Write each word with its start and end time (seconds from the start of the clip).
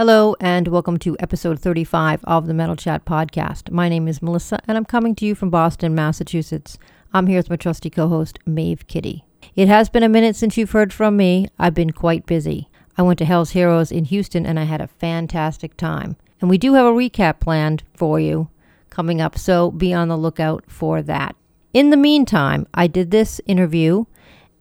Hello, 0.00 0.34
and 0.40 0.66
welcome 0.66 0.98
to 1.00 1.14
episode 1.20 1.60
35 1.60 2.24
of 2.24 2.46
the 2.46 2.54
Metal 2.54 2.74
Chat 2.74 3.04
podcast. 3.04 3.70
My 3.70 3.90
name 3.90 4.08
is 4.08 4.22
Melissa, 4.22 4.58
and 4.66 4.78
I'm 4.78 4.86
coming 4.86 5.14
to 5.16 5.26
you 5.26 5.34
from 5.34 5.50
Boston, 5.50 5.94
Massachusetts. 5.94 6.78
I'm 7.12 7.26
here 7.26 7.36
with 7.36 7.50
my 7.50 7.56
trusty 7.56 7.90
co 7.90 8.08
host, 8.08 8.38
Maeve 8.46 8.86
Kitty. 8.86 9.26
It 9.54 9.68
has 9.68 9.90
been 9.90 10.02
a 10.02 10.08
minute 10.08 10.36
since 10.36 10.56
you've 10.56 10.70
heard 10.70 10.94
from 10.94 11.18
me. 11.18 11.48
I've 11.58 11.74
been 11.74 11.90
quite 11.90 12.24
busy. 12.24 12.70
I 12.96 13.02
went 13.02 13.18
to 13.18 13.26
Hell's 13.26 13.50
Heroes 13.50 13.92
in 13.92 14.06
Houston, 14.06 14.46
and 14.46 14.58
I 14.58 14.64
had 14.64 14.80
a 14.80 14.86
fantastic 14.86 15.76
time. 15.76 16.16
And 16.40 16.48
we 16.48 16.56
do 16.56 16.72
have 16.72 16.86
a 16.86 16.92
recap 16.92 17.38
planned 17.38 17.82
for 17.92 18.18
you 18.18 18.48
coming 18.88 19.20
up, 19.20 19.36
so 19.36 19.70
be 19.70 19.92
on 19.92 20.08
the 20.08 20.16
lookout 20.16 20.64
for 20.66 21.02
that. 21.02 21.36
In 21.74 21.90
the 21.90 21.98
meantime, 21.98 22.66
I 22.72 22.86
did 22.86 23.10
this 23.10 23.38
interview 23.44 24.06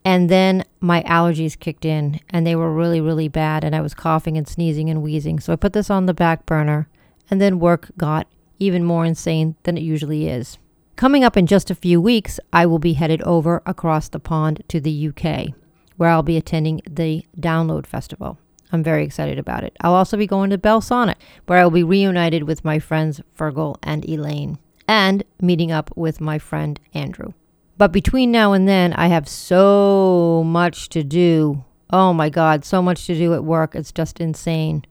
and 0.05 0.29
then 0.29 0.63
my 0.79 1.03
allergies 1.03 1.59
kicked 1.59 1.85
in 1.85 2.19
and 2.29 2.45
they 2.45 2.55
were 2.55 2.73
really, 2.73 3.01
really 3.01 3.27
bad. 3.27 3.63
And 3.63 3.75
I 3.75 3.81
was 3.81 3.93
coughing 3.93 4.37
and 4.37 4.47
sneezing 4.47 4.89
and 4.89 5.01
wheezing. 5.01 5.39
So 5.39 5.53
I 5.53 5.57
put 5.57 5.73
this 5.73 5.89
on 5.89 6.05
the 6.05 6.13
back 6.13 6.45
burner. 6.45 6.87
And 7.29 7.39
then 7.39 7.59
work 7.59 7.91
got 7.97 8.27
even 8.57 8.83
more 8.83 9.05
insane 9.05 9.55
than 9.63 9.77
it 9.77 9.83
usually 9.83 10.27
is. 10.27 10.57
Coming 10.95 11.23
up 11.23 11.37
in 11.37 11.47
just 11.47 11.69
a 11.69 11.75
few 11.75 12.01
weeks, 12.01 12.39
I 12.51 12.65
will 12.65 12.79
be 12.79 12.93
headed 12.93 13.21
over 13.21 13.61
across 13.65 14.09
the 14.09 14.19
pond 14.19 14.63
to 14.67 14.81
the 14.81 15.09
UK, 15.09 15.53
where 15.95 16.09
I'll 16.09 16.23
be 16.23 16.37
attending 16.37 16.81
the 16.89 17.25
Download 17.39 17.85
Festival. 17.85 18.37
I'm 18.71 18.83
very 18.83 19.05
excited 19.05 19.39
about 19.39 19.63
it. 19.63 19.77
I'll 19.81 19.93
also 19.93 20.17
be 20.17 20.27
going 20.27 20.49
to 20.49 20.57
Belsonic, 20.57 21.15
where 21.45 21.59
I 21.59 21.63
will 21.63 21.71
be 21.71 21.83
reunited 21.83 22.43
with 22.43 22.65
my 22.65 22.79
friends 22.79 23.21
Fergal 23.37 23.77
and 23.81 24.07
Elaine, 24.09 24.57
and 24.87 25.23
meeting 25.39 25.71
up 25.71 25.95
with 25.95 26.19
my 26.19 26.37
friend 26.37 26.79
Andrew. 26.93 27.33
But 27.79 27.93
between 27.93 28.29
now 28.29 28.51
and 28.51 28.67
then, 28.67 28.91
I 28.91 29.07
have 29.07 29.29
so 29.29 30.43
much 30.45 30.89
to 30.89 31.01
do. 31.01 31.63
Oh 31.89 32.11
my 32.11 32.29
God, 32.29 32.65
so 32.65 32.81
much 32.81 33.05
to 33.05 33.15
do 33.15 33.33
at 33.33 33.45
work. 33.45 33.73
It's 33.73 33.93
just 33.93 34.19
insane. 34.19 34.83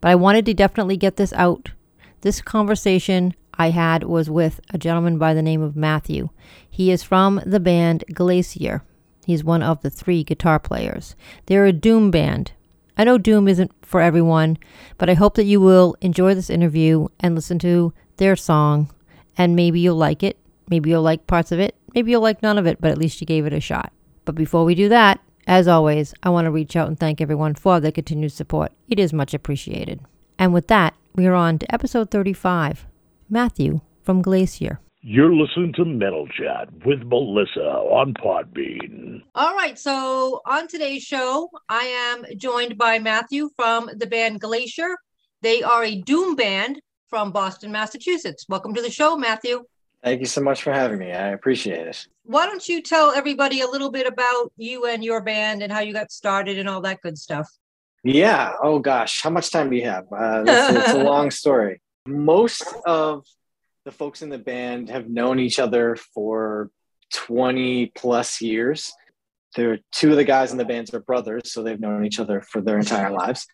But 0.00 0.12
I 0.12 0.14
wanted 0.14 0.46
to 0.46 0.54
definitely 0.54 0.96
get 0.96 1.16
this 1.16 1.32
out. 1.32 1.72
This 2.20 2.40
conversation 2.40 3.34
I 3.54 3.70
had 3.70 4.04
was 4.04 4.30
with 4.30 4.60
a 4.70 4.78
gentleman 4.78 5.18
by 5.18 5.34
the 5.34 5.42
name 5.42 5.60
of 5.60 5.74
Matthew. 5.74 6.28
He 6.70 6.92
is 6.92 7.02
from 7.02 7.42
the 7.44 7.58
band 7.58 8.04
Glacier. 8.14 8.84
He's 9.26 9.42
one 9.42 9.64
of 9.64 9.82
the 9.82 9.90
three 9.90 10.22
guitar 10.22 10.60
players. 10.60 11.16
They're 11.46 11.66
a 11.66 11.72
Doom 11.72 12.12
band. 12.12 12.52
I 12.96 13.02
know 13.02 13.18
Doom 13.18 13.48
isn't 13.48 13.72
for 13.82 14.00
everyone, 14.00 14.56
but 14.98 15.10
I 15.10 15.14
hope 15.14 15.34
that 15.34 15.46
you 15.46 15.60
will 15.60 15.96
enjoy 16.00 16.32
this 16.36 16.48
interview 16.48 17.08
and 17.18 17.34
listen 17.34 17.58
to 17.58 17.92
their 18.18 18.36
song, 18.36 18.94
and 19.36 19.56
maybe 19.56 19.80
you'll 19.80 19.96
like 19.96 20.22
it. 20.22 20.38
Maybe 20.68 20.90
you'll 20.90 21.02
like 21.02 21.26
parts 21.26 21.50
of 21.50 21.58
it. 21.58 21.74
Maybe 21.96 22.10
you'll 22.10 22.20
like 22.20 22.42
none 22.42 22.58
of 22.58 22.66
it, 22.66 22.78
but 22.78 22.90
at 22.90 22.98
least 22.98 23.22
you 23.22 23.26
gave 23.26 23.46
it 23.46 23.54
a 23.54 23.60
shot. 23.60 23.90
But 24.26 24.34
before 24.34 24.66
we 24.66 24.74
do 24.74 24.90
that, 24.90 25.18
as 25.46 25.66
always, 25.66 26.12
I 26.22 26.28
want 26.28 26.44
to 26.44 26.50
reach 26.50 26.76
out 26.76 26.88
and 26.88 27.00
thank 27.00 27.22
everyone 27.22 27.54
for 27.54 27.80
their 27.80 27.90
continued 27.90 28.32
support. 28.32 28.70
It 28.86 28.98
is 28.98 29.14
much 29.14 29.32
appreciated. 29.32 30.00
And 30.38 30.52
with 30.52 30.66
that, 30.66 30.94
we 31.14 31.26
are 31.26 31.32
on 31.32 31.58
to 31.58 31.74
episode 31.74 32.10
35 32.10 32.86
Matthew 33.30 33.80
from 34.02 34.20
Glacier. 34.20 34.78
You're 35.00 35.34
listening 35.34 35.72
to 35.76 35.86
Metal 35.86 36.28
Chat 36.28 36.68
with 36.84 37.00
Melissa 37.04 37.60
on 37.60 38.12
Podbean. 38.12 39.22
All 39.34 39.54
right, 39.54 39.78
so 39.78 40.42
on 40.44 40.68
today's 40.68 41.02
show, 41.02 41.48
I 41.70 41.84
am 42.14 42.26
joined 42.36 42.76
by 42.76 42.98
Matthew 42.98 43.48
from 43.56 43.88
the 43.96 44.06
band 44.06 44.42
Glacier. 44.42 44.98
They 45.40 45.62
are 45.62 45.84
a 45.84 46.02
doom 46.02 46.36
band 46.36 46.78
from 47.08 47.32
Boston, 47.32 47.72
Massachusetts. 47.72 48.44
Welcome 48.50 48.74
to 48.74 48.82
the 48.82 48.90
show, 48.90 49.16
Matthew. 49.16 49.64
Thank 50.02 50.20
you 50.20 50.26
so 50.26 50.40
much 50.40 50.62
for 50.62 50.72
having 50.72 50.98
me. 50.98 51.12
I 51.12 51.28
appreciate 51.28 51.86
it. 51.86 52.06
Why 52.24 52.46
don't 52.46 52.68
you 52.68 52.82
tell 52.82 53.10
everybody 53.10 53.60
a 53.60 53.66
little 53.66 53.90
bit 53.90 54.06
about 54.06 54.52
you 54.56 54.86
and 54.86 55.04
your 55.04 55.20
band 55.20 55.62
and 55.62 55.72
how 55.72 55.80
you 55.80 55.92
got 55.92 56.12
started 56.12 56.58
and 56.58 56.68
all 56.68 56.80
that 56.82 57.00
good 57.02 57.18
stuff? 57.18 57.48
Yeah. 58.04 58.52
Oh 58.62 58.78
gosh, 58.78 59.22
how 59.22 59.30
much 59.30 59.50
time 59.50 59.70
do 59.70 59.76
you 59.76 59.84
have? 59.84 60.04
Uh, 60.04 60.44
it's, 60.46 60.76
it's 60.76 60.92
a 60.94 61.02
long 61.04 61.30
story. 61.30 61.80
Most 62.06 62.62
of 62.84 63.26
the 63.84 63.90
folks 63.90 64.22
in 64.22 64.28
the 64.28 64.38
band 64.38 64.90
have 64.90 65.08
known 65.08 65.40
each 65.40 65.58
other 65.58 65.96
for 66.14 66.70
20 67.12 67.86
plus 67.94 68.40
years. 68.40 68.92
There 69.56 69.72
are 69.72 69.78
two 69.90 70.10
of 70.10 70.16
the 70.16 70.24
guys 70.24 70.52
in 70.52 70.58
the 70.58 70.64
bands 70.64 70.92
are 70.94 71.00
brothers, 71.00 71.52
so 71.52 71.62
they've 71.62 71.80
known 71.80 72.04
each 72.04 72.20
other 72.20 72.42
for 72.42 72.60
their 72.60 72.78
entire 72.78 73.10
lives. 73.10 73.46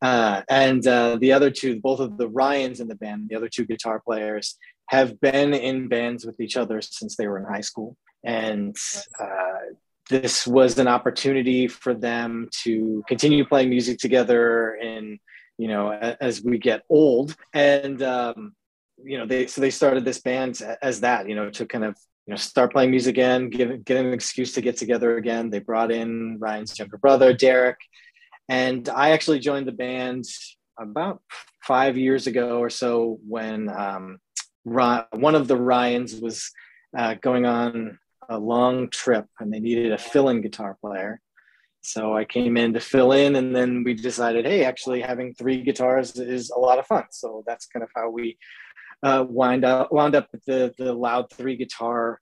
Uh, 0.00 0.42
and 0.48 0.86
uh, 0.86 1.18
the 1.20 1.32
other 1.32 1.50
two, 1.50 1.80
both 1.80 2.00
of 2.00 2.16
the 2.16 2.28
Ryans 2.28 2.78
in 2.80 2.88
the 2.88 2.94
band, 2.94 3.28
the 3.28 3.36
other 3.36 3.48
two 3.48 3.66
guitar 3.66 4.00
players, 4.00 4.56
have 4.86 5.20
been 5.20 5.52
in 5.52 5.88
bands 5.88 6.24
with 6.24 6.40
each 6.40 6.56
other 6.56 6.80
since 6.80 7.16
they 7.16 7.26
were 7.26 7.38
in 7.38 7.44
high 7.44 7.60
school. 7.60 7.96
And 8.24 8.76
uh, 9.20 9.74
this 10.08 10.46
was 10.46 10.78
an 10.78 10.88
opportunity 10.88 11.68
for 11.68 11.92
them 11.92 12.48
to 12.62 13.02
continue 13.08 13.44
playing 13.44 13.68
music 13.68 13.98
together 13.98 14.74
and, 14.74 15.18
you 15.58 15.68
know, 15.68 15.92
as 15.92 16.42
we 16.42 16.58
get 16.58 16.84
old. 16.88 17.36
And, 17.52 18.00
um, 18.02 18.54
you 19.04 19.18
know, 19.18 19.26
they, 19.26 19.46
so 19.46 19.60
they 19.60 19.70
started 19.70 20.04
this 20.04 20.20
band 20.20 20.62
as 20.82 21.00
that, 21.00 21.28
you 21.28 21.34
know, 21.34 21.50
to 21.50 21.66
kind 21.66 21.84
of, 21.84 21.96
you 22.28 22.32
know, 22.32 22.36
start 22.36 22.72
playing 22.72 22.90
music 22.90 23.14
again, 23.14 23.48
give, 23.48 23.82
get 23.86 24.04
an 24.04 24.12
excuse 24.12 24.52
to 24.52 24.60
get 24.60 24.76
together 24.76 25.16
again. 25.16 25.48
They 25.48 25.60
brought 25.60 25.90
in 25.90 26.36
Ryan's 26.38 26.78
younger 26.78 26.98
brother, 26.98 27.32
Derek. 27.32 27.78
And 28.50 28.86
I 28.90 29.12
actually 29.12 29.38
joined 29.38 29.66
the 29.66 29.72
band 29.72 30.26
about 30.78 31.22
five 31.64 31.96
years 31.96 32.26
ago 32.26 32.58
or 32.58 32.68
so 32.68 33.18
when 33.26 33.70
um, 33.70 34.18
one 34.64 35.34
of 35.34 35.48
the 35.48 35.56
Ryans 35.56 36.20
was 36.20 36.50
uh, 36.94 37.14
going 37.14 37.46
on 37.46 37.98
a 38.28 38.38
long 38.38 38.90
trip 38.90 39.24
and 39.40 39.50
they 39.50 39.60
needed 39.60 39.92
a 39.92 39.98
fill-in 39.98 40.42
guitar 40.42 40.76
player. 40.82 41.22
So 41.80 42.14
I 42.14 42.26
came 42.26 42.58
in 42.58 42.74
to 42.74 42.80
fill 42.80 43.12
in, 43.12 43.36
and 43.36 43.56
then 43.56 43.84
we 43.84 43.94
decided, 43.94 44.44
hey, 44.44 44.64
actually 44.64 45.00
having 45.00 45.32
three 45.32 45.62
guitars 45.62 46.16
is 46.18 46.50
a 46.50 46.58
lot 46.58 46.78
of 46.78 46.86
fun. 46.86 47.04
So 47.10 47.42
that's 47.46 47.66
kind 47.66 47.82
of 47.82 47.88
how 47.94 48.10
we 48.10 48.36
uh, 49.02 49.24
wind 49.28 49.64
up 49.64 49.92
wound 49.92 50.14
up 50.14 50.28
with 50.32 50.44
the 50.44 50.74
the 50.78 50.92
loud 50.92 51.30
three 51.30 51.56
guitar 51.56 52.20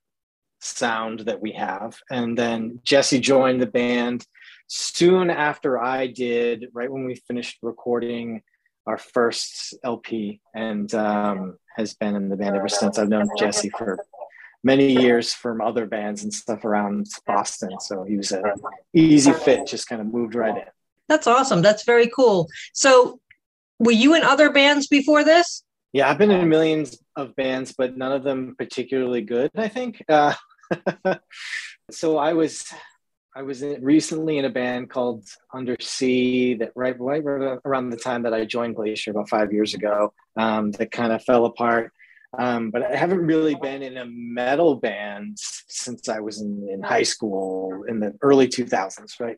sound 0.59 1.21
that 1.21 1.41
we 1.41 1.51
have. 1.53 1.97
And 2.09 2.37
then 2.37 2.79
Jesse 2.83 3.19
joined 3.19 3.61
the 3.61 3.67
band 3.67 4.25
soon 4.67 5.29
after 5.29 5.81
I 5.81 6.07
did, 6.07 6.67
right 6.73 6.91
when 6.91 7.05
we 7.05 7.15
finished 7.15 7.57
recording 7.61 8.41
our 8.85 8.97
first 8.97 9.75
LP, 9.83 10.39
and 10.55 10.93
um, 10.93 11.57
has 11.75 11.93
been 11.93 12.15
in 12.15 12.29
the 12.29 12.37
band 12.37 12.55
ever 12.55 12.69
since. 12.69 12.97
I've 12.97 13.09
known 13.09 13.27
Jesse 13.37 13.69
for 13.69 13.99
many 14.63 14.91
years 14.91 15.33
from 15.33 15.61
other 15.61 15.85
bands 15.85 16.23
and 16.23 16.33
stuff 16.33 16.65
around 16.65 17.07
Boston. 17.25 17.79
So 17.79 18.03
he 18.03 18.17
was 18.17 18.31
an 18.31 18.43
easy 18.93 19.31
fit, 19.31 19.67
just 19.67 19.87
kind 19.87 20.01
of 20.01 20.07
moved 20.07 20.35
right 20.35 20.55
in. 20.55 20.63
That's 21.07 21.27
awesome. 21.27 21.61
That's 21.61 21.83
very 21.83 22.07
cool. 22.07 22.47
So 22.73 23.19
were 23.79 23.91
you 23.91 24.15
in 24.15 24.23
other 24.23 24.51
bands 24.51 24.87
before 24.87 25.23
this? 25.23 25.63
Yeah, 25.97 26.11
I've 26.11 26.19
been 26.19 26.29
in 26.29 26.47
millions 26.47 26.95
of 27.15 27.35
bands, 27.35 27.73
but 27.75 27.97
none 27.97 28.11
of 28.11 28.23
them 28.23 28.53
particularly 28.55 29.21
good, 29.21 29.49
I 29.55 29.67
think. 29.67 30.05
Uh, 30.07 30.35
so 31.91 32.19
I 32.19 32.33
was 32.33 32.71
I 33.35 33.41
was 33.41 33.63
recently 33.81 34.37
in 34.37 34.45
a 34.45 34.49
band 34.51 34.91
called 34.91 35.25
Undersea 35.51 36.53
that 36.59 36.71
right, 36.75 36.95
right 36.99 37.23
around 37.65 37.89
the 37.89 37.97
time 37.97 38.21
that 38.23 38.33
I 38.35 38.45
joined 38.45 38.75
Glacier 38.75 39.09
about 39.09 39.27
five 39.27 39.51
years 39.51 39.73
ago 39.73 40.13
um, 40.37 40.69
that 40.73 40.91
kind 40.91 41.11
of 41.11 41.23
fell 41.23 41.45
apart. 41.45 41.91
Um, 42.37 42.69
but 42.69 42.83
I 42.83 42.95
haven't 42.95 43.25
really 43.25 43.55
been 43.55 43.81
in 43.81 43.97
a 43.97 44.05
metal 44.05 44.75
band 44.75 45.39
since 45.39 46.07
I 46.09 46.19
was 46.19 46.41
in, 46.41 46.67
in 46.71 46.83
high 46.83 47.01
school 47.01 47.85
in 47.87 48.01
the 48.01 48.13
early 48.21 48.47
2000s, 48.47 49.19
right? 49.19 49.37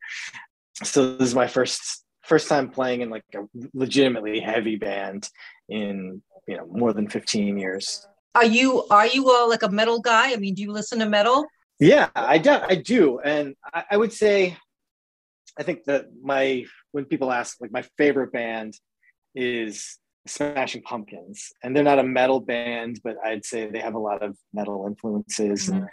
So 0.84 1.16
this 1.16 1.30
is 1.30 1.36
my 1.36 1.47
first 1.47 2.03
first 2.29 2.47
time 2.47 2.69
playing 2.69 3.01
in 3.01 3.09
like 3.09 3.25
a 3.35 3.40
legitimately 3.73 4.40
heavy 4.40 4.75
band 4.75 5.28
in 5.67 6.22
you 6.47 6.55
know 6.55 6.67
more 6.72 6.93
than 6.93 7.09
15 7.09 7.58
years. 7.58 8.08
Are 8.35 8.46
you 8.46 8.85
are 8.90 9.08
you 9.08 9.26
a, 9.26 9.47
like 9.47 9.64
a 9.64 9.70
metal 9.70 9.99
guy? 9.99 10.31
I 10.31 10.37
mean, 10.37 10.53
do 10.53 10.61
you 10.61 10.72
listen 10.72 10.99
to 10.99 11.09
metal? 11.09 11.46
Yeah, 11.79 12.09
I 12.16 12.37
do. 12.37 12.52
I 12.52 12.76
do, 12.76 13.20
and 13.20 13.55
I, 13.73 13.84
I 13.91 13.97
would 13.97 14.14
say, 14.14 14.58
I 15.58 15.64
think 15.64 15.85
that 15.85 16.08
my 16.22 16.66
when 16.91 17.05
people 17.05 17.31
ask 17.31 17.58
like 17.59 17.72
my 17.72 17.84
favorite 17.97 18.32
band 18.32 18.73
is 19.34 19.97
Smashing 20.28 20.84
Pumpkins, 20.84 21.52
and 21.64 21.75
they're 21.75 21.84
not 21.84 21.99
a 21.99 22.03
metal 22.03 22.40
band, 22.40 22.99
but 23.03 23.16
I'd 23.23 23.46
say 23.46 23.70
they 23.70 23.79
have 23.79 23.96
a 23.96 23.99
lot 23.99 24.22
of 24.22 24.37
metal 24.53 24.85
influences. 24.87 25.67
Mm-hmm. 25.67 25.78
And, 25.78 25.87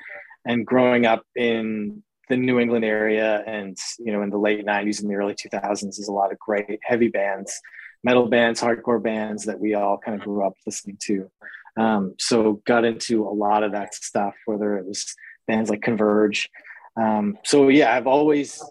and 0.48 0.66
growing 0.66 1.06
up 1.06 1.22
in 1.34 2.02
the 2.28 2.36
New 2.36 2.58
England 2.58 2.84
area, 2.84 3.42
and 3.46 3.76
you 3.98 4.12
know, 4.12 4.22
in 4.22 4.30
the 4.30 4.38
late 4.38 4.64
'90s 4.64 5.00
and 5.00 5.10
the 5.10 5.14
early 5.14 5.34
2000s, 5.34 5.80
there's 5.80 6.08
a 6.08 6.12
lot 6.12 6.32
of 6.32 6.38
great 6.38 6.80
heavy 6.82 7.08
bands, 7.08 7.60
metal 8.02 8.26
bands, 8.26 8.60
hardcore 8.60 9.02
bands 9.02 9.44
that 9.44 9.60
we 9.60 9.74
all 9.74 9.98
kind 9.98 10.18
of 10.18 10.24
grew 10.24 10.46
up 10.46 10.54
listening 10.66 10.98
to. 11.02 11.30
Um, 11.76 12.14
so 12.18 12.62
got 12.64 12.84
into 12.84 13.28
a 13.28 13.30
lot 13.30 13.62
of 13.62 13.72
that 13.72 13.94
stuff, 13.94 14.34
whether 14.46 14.78
it 14.78 14.86
was 14.86 15.14
bands 15.46 15.70
like 15.70 15.82
Converge. 15.82 16.48
Um, 16.96 17.38
so 17.44 17.68
yeah, 17.68 17.94
I've 17.94 18.06
always 18.06 18.62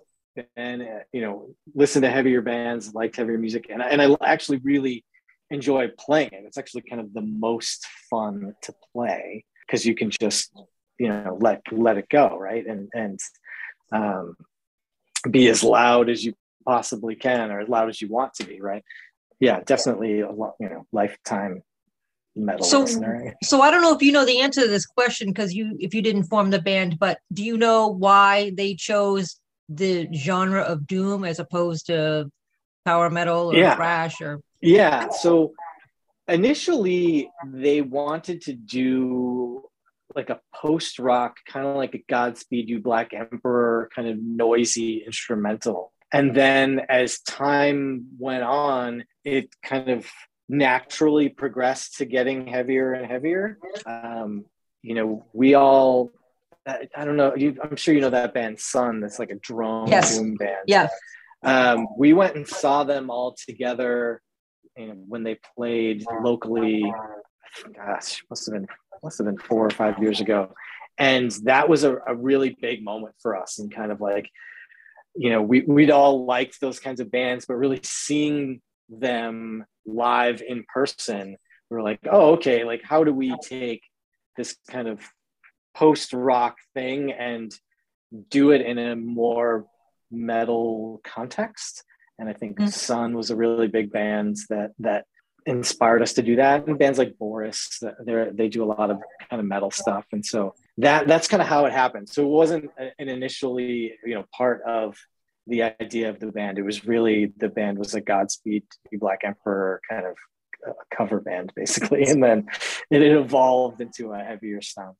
been, 0.56 1.02
you 1.14 1.22
know, 1.22 1.56
listened 1.74 2.04
to 2.04 2.12
heavier 2.12 2.42
bands, 2.42 2.94
liked 2.94 3.16
heavier 3.16 3.38
music, 3.38 3.68
and 3.70 3.82
and 3.82 4.02
I 4.02 4.16
actually 4.24 4.58
really 4.58 5.06
enjoy 5.50 5.90
playing 6.00 6.30
it. 6.32 6.44
It's 6.46 6.58
actually 6.58 6.84
kind 6.90 7.02
of 7.02 7.14
the 7.14 7.22
most 7.22 7.86
fun 8.10 8.56
to 8.64 8.74
play 8.94 9.46
because 9.66 9.86
you 9.86 9.96
can 9.96 10.10
just, 10.10 10.52
you 11.00 11.10
know, 11.10 11.38
let 11.40 11.62
let 11.72 11.98
it 11.98 12.10
go, 12.10 12.38
right, 12.38 12.66
and 12.66 12.90
and 12.94 13.20
um, 13.92 14.36
be 15.30 15.48
as 15.48 15.64
loud 15.64 16.10
as 16.10 16.24
you 16.24 16.34
possibly 16.66 17.16
can 17.16 17.52
or 17.52 17.62
as 17.62 17.70
loud 17.70 17.90
as 17.90 18.02
you 18.02 18.08
want 18.08 18.34
to 18.36 18.46
be, 18.46 18.62
right. 18.62 18.84
yeah, 19.40 19.62
definitely 19.66 20.22
a 20.22 20.32
lot, 20.32 20.56
you 20.60 20.70
know, 20.70 20.86
lifetime 20.92 21.62
metal 22.36 22.66
so, 22.66 22.82
listener. 22.82 23.36
So 23.44 23.62
I 23.62 23.72
don't 23.72 23.82
know 23.82 23.96
if 23.96 24.02
you 24.02 24.12
know 24.12 24.26
the 24.26 24.42
answer 24.42 24.62
to 24.62 24.68
this 24.68 24.86
question 24.86 25.30
because 25.30 25.54
you 25.54 25.76
if 25.80 25.94
you 25.94 26.02
didn't 26.02 26.24
form 26.24 26.50
the 26.50 26.62
band, 26.62 27.00
but 27.00 27.20
do 27.32 27.44
you 27.44 27.58
know 27.58 27.88
why 27.88 28.52
they 28.56 28.76
chose 28.76 29.40
the 29.70 30.08
genre 30.14 30.62
of 30.62 30.86
doom 30.86 31.24
as 31.24 31.40
opposed 31.40 31.88
to 31.88 32.30
power 32.86 33.10
metal 33.10 33.52
or 33.52 33.58
Yeah. 33.58 33.76
thrash 33.76 34.22
or 34.22 34.42
Yeah. 34.62 35.10
So 35.10 35.54
initially 36.28 37.30
they 37.46 37.82
wanted 37.82 38.42
to 38.42 38.54
do 38.54 39.55
like 40.16 40.30
a 40.30 40.40
post 40.54 41.00
rock, 41.00 41.38
kind 41.48 41.66
of 41.66 41.76
like 41.76 41.94
a 41.96 42.04
Godspeed 42.10 42.70
You 42.70 42.80
Black 42.80 43.14
Emperor 43.14 43.90
kind 43.96 44.08
of 44.08 44.18
noisy 44.22 45.04
instrumental. 45.06 45.92
And 46.14 46.36
then 46.36 46.82
as 46.88 47.20
time 47.22 48.08
went 48.18 48.44
on, 48.44 49.04
it 49.24 49.50
kind 49.64 49.90
of 49.90 50.08
naturally 50.48 51.30
progressed 51.30 51.98
to 51.98 52.06
getting 52.06 52.48
heavier 52.48 52.94
and 52.94 53.06
heavier. 53.06 53.58
Um, 53.86 54.46
you 54.82 54.96
know, 54.96 55.26
we 55.34 55.56
all, 55.56 56.12
I, 56.66 56.88
I 56.96 57.06
don't 57.06 57.18
know, 57.18 57.36
you, 57.36 57.58
I'm 57.62 57.76
sure 57.76 57.94
you 57.94 58.02
know 58.02 58.12
that 58.12 58.34
band 58.34 58.60
Sunn, 58.60 59.02
that's 59.02 59.20
like 59.20 59.32
a 59.32 59.36
drone 59.36 59.88
Yes. 59.88 60.18
doom 60.18 60.36
band 60.36 60.66
yeah. 60.68 60.88
um, 61.44 61.88
we 61.98 62.14
went 62.14 62.36
and 62.36 62.48
saw 62.48 62.84
them 62.84 63.10
all 63.10 63.36
together 63.48 64.22
you 64.78 64.88
know, 64.88 64.94
when 65.08 65.24
they 65.24 65.40
played 65.56 66.06
locally. 66.22 66.84
Gosh, 67.76 68.24
must 68.30 68.46
have 68.48 68.54
been 68.54 68.68
must 69.04 69.18
have 69.20 69.26
been 69.26 69.38
four 69.38 69.66
or 69.66 69.70
five 69.70 70.00
years 70.00 70.22
ago, 70.22 70.54
and 70.98 71.32
that 71.44 71.70
was 71.70 71.84
a, 71.84 71.98
a 72.08 72.16
really 72.16 72.58
big 72.62 72.84
moment 72.84 73.16
for 73.22 73.36
us. 73.36 73.60
And 73.60 73.74
kind 73.74 73.92
of 73.92 74.02
like, 74.02 74.30
you 75.16 75.30
know, 75.30 75.42
we 75.42 75.62
we'd 75.62 75.92
all 75.92 76.26
liked 76.26 76.60
those 76.60 76.80
kinds 76.80 77.00
of 77.00 77.12
bands, 77.12 77.46
but 77.46 77.56
really 77.56 77.80
seeing 77.84 78.62
them 78.90 79.66
live 79.86 80.42
in 80.48 80.64
person, 80.74 81.38
we 81.70 81.78
were 81.78 81.84
like, 81.84 82.00
oh, 82.12 82.34
okay, 82.34 82.64
like 82.64 82.82
how 82.84 83.04
do 83.04 83.14
we 83.14 83.36
take 83.44 83.82
this 84.38 84.56
kind 84.70 84.88
of 84.88 85.00
post 85.74 86.14
rock 86.14 86.58
thing 86.74 87.12
and 87.12 87.52
do 88.30 88.52
it 88.52 88.62
in 88.62 88.78
a 88.78 88.96
more 88.96 89.66
metal 90.12 91.02
context 91.04 91.84
and 92.20 92.30
i 92.30 92.34
think 92.34 92.58
Mm. 92.58 92.72
sunn 92.72 93.14
was 93.18 93.30
a 93.32 93.36
really 93.36 93.68
big 93.68 93.92
band 93.92 94.38
that 94.50 94.72
that 94.80 95.06
inspired 95.46 96.02
us 96.02 96.14
to 96.14 96.22
do 96.24 96.36
that 96.38 96.68
and 96.68 96.80
bands 96.80 96.98
like 96.98 97.18
boris 97.20 97.80
they 98.06 98.30
they 98.34 98.48
do 98.48 98.64
a 98.64 98.66
lot 98.66 98.90
of 98.90 98.98
kind 99.30 99.40
of 99.40 99.46
metal 99.46 99.70
stuff 99.70 100.06
and 100.12 100.26
so 100.26 100.56
that 100.78 101.08
that's 101.08 101.28
kind 101.28 101.42
of 101.42 101.48
how 101.48 101.66
it 101.66 101.72
happened 101.74 102.10
so 102.10 102.24
it 102.24 102.28
wasn't 102.28 102.70
an 102.78 103.10
initially 103.10 103.94
you 104.04 104.16
know 104.16 104.26
part 104.36 104.62
of 104.64 104.98
the 105.48 105.62
idea 105.62 106.10
of 106.10 106.20
the 106.20 106.32
band 106.32 106.58
it 106.58 106.64
was 106.64 106.86
really 106.86 107.32
the 107.38 107.48
band 107.48 107.78
was 107.78 107.94
a 107.94 108.02
godspeed 108.02 108.64
black 108.94 109.22
emperor 109.24 109.80
kind 109.88 110.06
of 110.08 110.16
uh, 110.68 110.74
cover 110.96 111.20
band 111.22 111.54
basically 111.56 112.04
and 112.06 112.24
then 112.24 112.48
it 112.90 113.04
evolved 113.04 113.82
into 113.82 114.12
a 114.14 114.18
heavier 114.18 114.62
sound 114.62 114.96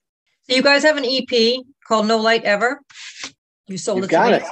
So 0.48 0.56
you 0.56 0.62
guys 0.62 0.84
have 0.84 0.98
an 0.98 1.06
EP 1.06 1.64
called 1.88 2.06
No 2.06 2.18
Light 2.18 2.44
Ever. 2.44 2.82
You 3.68 3.80
sold 3.80 3.98
You've 4.04 4.12
it 4.12 4.16
to 4.16 4.32
me. 4.32 4.46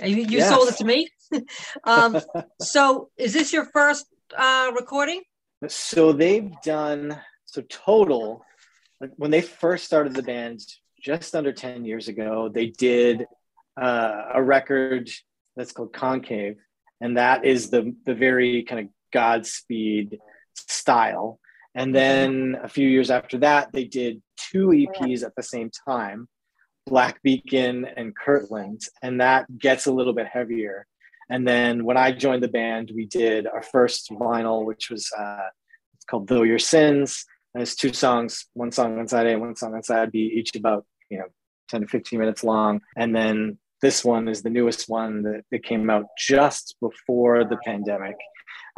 it. 0.00 0.08
You, 0.10 0.16
you 0.24 0.38
Yes. 0.38 0.48
sold 0.48 0.68
it 0.68 0.76
to 0.78 0.84
me. 0.84 1.08
um, 1.84 2.16
so 2.62 3.10
is 3.18 3.34
this 3.34 3.52
your 3.52 3.66
first 3.66 4.06
uh, 4.36 4.72
recording? 4.74 5.22
So 5.68 6.12
they've 6.12 6.52
done 6.62 7.20
so 7.46 7.62
total 7.68 8.44
when 9.16 9.30
they 9.30 9.40
first 9.40 9.84
started 9.84 10.14
the 10.14 10.22
band 10.22 10.60
just 11.00 11.34
under 11.34 11.52
10 11.52 11.84
years 11.84 12.08
ago, 12.08 12.50
they 12.52 12.66
did 12.66 13.26
uh, 13.80 14.24
a 14.34 14.42
record 14.42 15.08
that's 15.56 15.72
called 15.72 15.92
Concave, 15.92 16.56
and 17.00 17.16
that 17.16 17.44
is 17.44 17.70
the 17.70 17.94
the 18.06 18.14
very 18.14 18.64
kind 18.64 18.80
of 18.80 18.92
Godspeed 19.12 20.18
style. 20.54 21.38
And 21.74 21.94
then 21.94 22.56
a 22.60 22.68
few 22.68 22.88
years 22.88 23.10
after 23.10 23.38
that, 23.38 23.72
they 23.72 23.84
did 23.84 24.20
two 24.36 24.68
EPs 24.68 25.22
at 25.22 25.34
the 25.36 25.42
same 25.42 25.70
time, 25.86 26.28
Black 26.86 27.22
Beacon 27.22 27.86
and 27.96 28.16
Kirtland, 28.16 28.80
and 29.02 29.20
that 29.20 29.46
gets 29.58 29.86
a 29.86 29.92
little 29.92 30.12
bit 30.12 30.26
heavier. 30.26 30.86
And 31.30 31.46
then 31.46 31.84
when 31.84 31.96
I 31.96 32.12
joined 32.12 32.42
the 32.42 32.48
band, 32.48 32.92
we 32.94 33.06
did 33.06 33.46
our 33.46 33.62
first 33.62 34.10
vinyl, 34.10 34.64
which 34.64 34.90
was 34.90 35.10
uh, 35.18 35.48
it's 35.94 36.04
called 36.04 36.28
"Though 36.28 36.42
Your 36.42 36.58
Sins." 36.58 37.24
It's 37.54 37.74
two 37.74 37.92
songs, 37.92 38.46
one 38.54 38.70
song 38.72 38.98
on 38.98 39.08
side 39.08 39.26
A, 39.26 39.38
one 39.38 39.56
song 39.56 39.74
on 39.74 39.82
side 39.82 40.12
B, 40.12 40.18
each 40.34 40.54
about 40.54 40.86
you 41.10 41.18
know 41.18 41.26
ten 41.68 41.82
to 41.82 41.86
fifteen 41.86 42.18
minutes 42.18 42.44
long. 42.44 42.80
And 42.96 43.14
then 43.14 43.58
this 43.82 44.04
one 44.04 44.28
is 44.28 44.42
the 44.42 44.50
newest 44.50 44.88
one 44.88 45.22
that, 45.22 45.42
that 45.50 45.64
came 45.64 45.88
out 45.90 46.06
just 46.18 46.76
before 46.80 47.44
the 47.44 47.58
pandemic. 47.64 48.16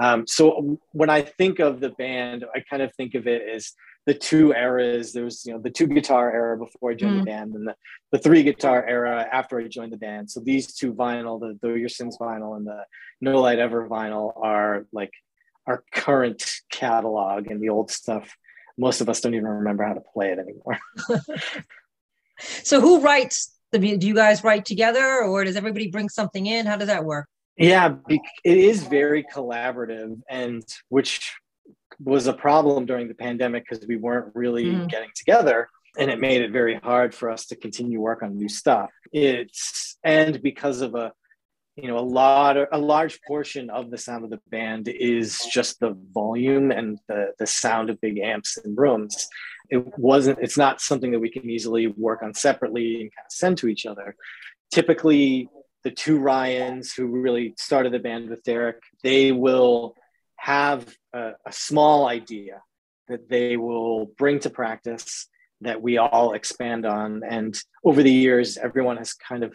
Um, 0.03 0.27
so 0.27 0.79
when 0.93 1.11
I 1.11 1.23
think 1.23 1.59
of 1.59 1.81
the 1.81 1.91
band, 1.91 2.45
I 2.55 2.63
kind 2.69 2.83
of 2.83 2.95
think 2.95 3.15
of 3.15 3.27
it 3.27 3.43
as 3.55 3.73
the 4.07 4.15
two 4.15 4.53
eras. 4.53 5.13
There 5.13 5.25
was, 5.25 5.45
you 5.45 5.53
know, 5.53 5.61
the 5.61 5.71
two 5.71 5.87
guitar 5.87 6.33
era 6.33 6.57
before 6.57 6.91
I 6.91 6.95
joined 6.95 7.17
Mm. 7.17 7.21
the 7.21 7.31
band, 7.31 7.55
and 7.55 7.67
the, 7.69 7.75
the 8.13 8.19
three 8.19 8.43
guitar 8.43 8.85
era 8.87 9.27
after 9.31 9.59
I 9.61 9.69
joined 9.69 9.93
the 9.93 9.99
band. 9.99 10.31
So 10.31 10.41
these 10.41 10.75
two 10.75 10.93
vinyl, 10.95 11.39
the 11.39 11.59
Though 11.61 11.75
Your 11.75 11.89
Sins 11.89 12.17
vinyl 12.19 12.57
and 12.57 12.67
the 12.67 12.85
No 13.21 13.41
Light 13.41 13.59
Ever 13.59 13.89
vinyl, 13.89 14.33
are 14.37 14.87
like 14.93 15.13
our 15.67 15.85
current 15.93 16.45
catalog, 16.71 17.49
and 17.51 17.61
the 17.63 17.69
old 17.69 17.91
stuff. 17.91 18.35
Most 18.79 19.01
of 19.03 19.09
us 19.09 19.21
don't 19.21 19.35
even 19.35 19.47
remember 19.47 19.85
how 19.85 19.93
to 19.95 20.01
play 20.01 20.31
it 20.33 20.39
anymore. 20.39 20.79
So 22.65 22.81
who 22.81 23.01
writes 23.01 23.55
the 23.71 23.79
do 23.79 24.07
you 24.07 24.15
guys 24.15 24.43
write 24.43 24.65
together 24.65 25.23
or 25.25 25.45
does 25.45 25.57
everybody 25.57 25.91
bring 25.91 26.09
something 26.09 26.47
in? 26.47 26.65
How 26.67 26.77
does 26.77 26.89
that 26.89 27.05
work? 27.05 27.29
Yeah, 27.57 27.97
it 28.09 28.23
is 28.45 28.83
very 28.85 29.23
collaborative, 29.25 30.19
and 30.31 30.63
which 30.89 31.35
was 32.03 32.27
a 32.27 32.33
problem 32.33 32.87
during 32.87 33.09
the 33.09 33.15
pandemic 33.15 33.65
because 33.69 33.87
we 33.87 33.97
weren't 33.97 34.35
really 34.35 34.73
Mhm. 34.73 34.89
getting 34.89 35.11
together, 35.15 35.69
and 35.99 36.11
it 36.11 36.21
made 36.21 36.41
it 36.43 36.51
very 36.51 36.77
hard 36.77 37.15
for 37.15 37.31
us 37.31 37.47
to 37.47 37.57
continue 37.57 38.01
work 38.01 38.23
on 38.23 38.37
new 38.37 38.49
stuff. 38.49 38.91
It's 39.13 39.99
and 40.03 40.41
because 40.43 40.81
of 40.81 40.95
a 40.95 41.13
you 41.77 41.89
know 41.89 41.99
a 41.99 42.01
lot 42.01 42.57
a 42.73 42.79
large 42.79 43.21
portion 43.23 43.71
of 43.71 43.91
the 43.91 43.99
sound 43.99 44.25
of 44.25 44.31
the 44.31 44.41
band 44.51 44.89
is 44.89 45.39
just 45.53 45.79
the 45.81 45.97
volume 46.13 46.71
and 46.71 46.99
the 47.09 47.33
the 47.39 47.47
sound 47.47 47.91
of 47.91 48.01
big 48.01 48.19
amps 48.19 48.57
in 48.59 48.75
rooms 48.75 49.29
it 49.71 49.97
wasn't 49.99 50.39
it's 50.43 50.59
not 50.59 50.81
something 50.81 51.13
that 51.13 51.21
we 51.21 51.31
can 51.31 51.49
easily 51.49 51.87
work 51.87 52.23
on 52.23 52.35
separately 52.35 53.01
and 53.03 53.15
kind 53.15 53.25
of 53.25 53.33
send 53.33 53.57
to 53.57 53.69
each 53.69 53.87
other 53.87 54.17
typically 54.73 55.49
the 55.85 55.91
two 55.91 56.19
ryans 56.19 56.93
who 56.93 57.07
really 57.07 57.55
started 57.57 57.93
the 57.93 57.99
band 57.99 58.29
with 58.29 58.43
derek 58.43 58.81
they 59.05 59.31
will 59.33 59.95
have 60.41 60.87
a, 61.13 61.33
a 61.47 61.53
small 61.53 62.09
idea 62.09 62.63
that 63.09 63.29
they 63.29 63.59
will 63.59 64.07
bring 64.17 64.39
to 64.41 64.49
practice 64.49 65.29
that 65.61 65.83
we 65.83 65.99
all 65.99 66.33
expand 66.33 66.87
on. 66.87 67.23
And 67.29 67.55
over 67.85 68.03
the 68.03 68.13
years 68.13 68.57
everyone 68.57 68.97
has 68.97 69.13
kind 69.13 69.45
of 69.45 69.53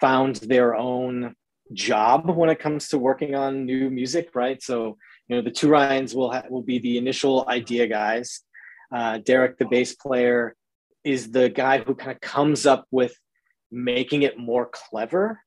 found 0.00 0.36
their 0.36 0.76
own 0.76 1.34
job 1.72 2.30
when 2.30 2.48
it 2.48 2.60
comes 2.60 2.88
to 2.88 2.98
working 2.98 3.34
on 3.34 3.66
new 3.66 3.90
music 3.90 4.30
right? 4.34 4.62
So 4.62 4.96
you 5.26 5.36
know 5.36 5.42
the 5.42 5.50
two 5.50 5.68
ryans 5.68 6.14
will 6.14 6.32
ha- 6.32 6.44
will 6.48 6.62
be 6.62 6.78
the 6.78 6.96
initial 6.96 7.44
idea 7.48 7.86
guys. 7.88 8.40
Uh, 8.94 9.18
Derek, 9.18 9.58
the 9.58 9.66
bass 9.66 9.94
player, 9.94 10.54
is 11.04 11.30
the 11.30 11.48
guy 11.48 11.78
who 11.78 11.94
kind 11.94 12.12
of 12.12 12.20
comes 12.20 12.64
up 12.64 12.86
with 12.90 13.14
making 13.70 14.22
it 14.22 14.38
more 14.38 14.70
clever, 14.72 15.40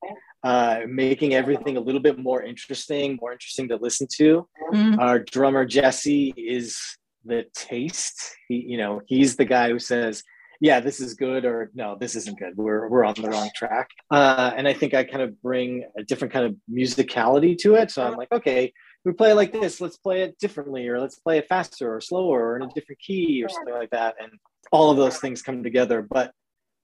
uh, 0.44 0.80
making 0.88 1.34
everything 1.34 1.76
a 1.76 1.80
little 1.80 2.00
bit 2.00 2.18
more 2.18 2.42
interesting, 2.42 3.18
more 3.20 3.32
interesting 3.32 3.68
to 3.68 3.76
listen 3.76 4.06
to. 4.16 4.48
Mhm. 4.72 4.98
Our 4.98 5.18
drummer 5.20 5.64
Jesse 5.64 6.34
is 6.36 6.78
the 7.24 7.46
taste. 7.54 8.36
He, 8.48 8.56
you 8.56 8.76
know, 8.76 9.02
he's 9.06 9.36
the 9.36 9.44
guy 9.44 9.70
who 9.70 9.78
says, 9.78 10.24
"Yeah, 10.60 10.80
this 10.80 11.00
is 11.00 11.14
good," 11.14 11.44
or 11.44 11.70
"No, 11.74 11.96
this 11.98 12.16
isn't 12.16 12.38
good. 12.38 12.56
We're 12.56 12.88
we're 12.88 13.04
on 13.04 13.14
the 13.14 13.30
wrong 13.30 13.50
track." 13.54 13.88
Uh, 14.10 14.52
and 14.56 14.66
I 14.66 14.72
think 14.72 14.94
I 14.94 15.04
kind 15.04 15.22
of 15.22 15.40
bring 15.40 15.84
a 15.96 16.02
different 16.02 16.32
kind 16.32 16.46
of 16.46 16.56
musicality 16.70 17.56
to 17.58 17.74
it. 17.76 17.90
So 17.90 18.02
I'm 18.04 18.16
like, 18.16 18.32
okay, 18.32 18.72
we 19.04 19.12
play 19.12 19.32
it 19.32 19.34
like 19.34 19.52
this 19.52 19.80
let's 19.80 19.96
play 19.96 20.22
it 20.22 20.38
differently 20.38 20.86
or 20.88 21.00
let's 21.00 21.18
play 21.18 21.38
it 21.38 21.48
faster 21.48 21.94
or 21.94 22.00
slower 22.00 22.52
or 22.52 22.56
in 22.56 22.62
a 22.62 22.68
different 22.68 23.00
key 23.00 23.42
or 23.44 23.48
something 23.48 23.74
like 23.74 23.90
that 23.90 24.14
and 24.20 24.32
all 24.70 24.90
of 24.90 24.96
those 24.96 25.18
things 25.18 25.42
come 25.42 25.62
together 25.62 26.02
but 26.02 26.32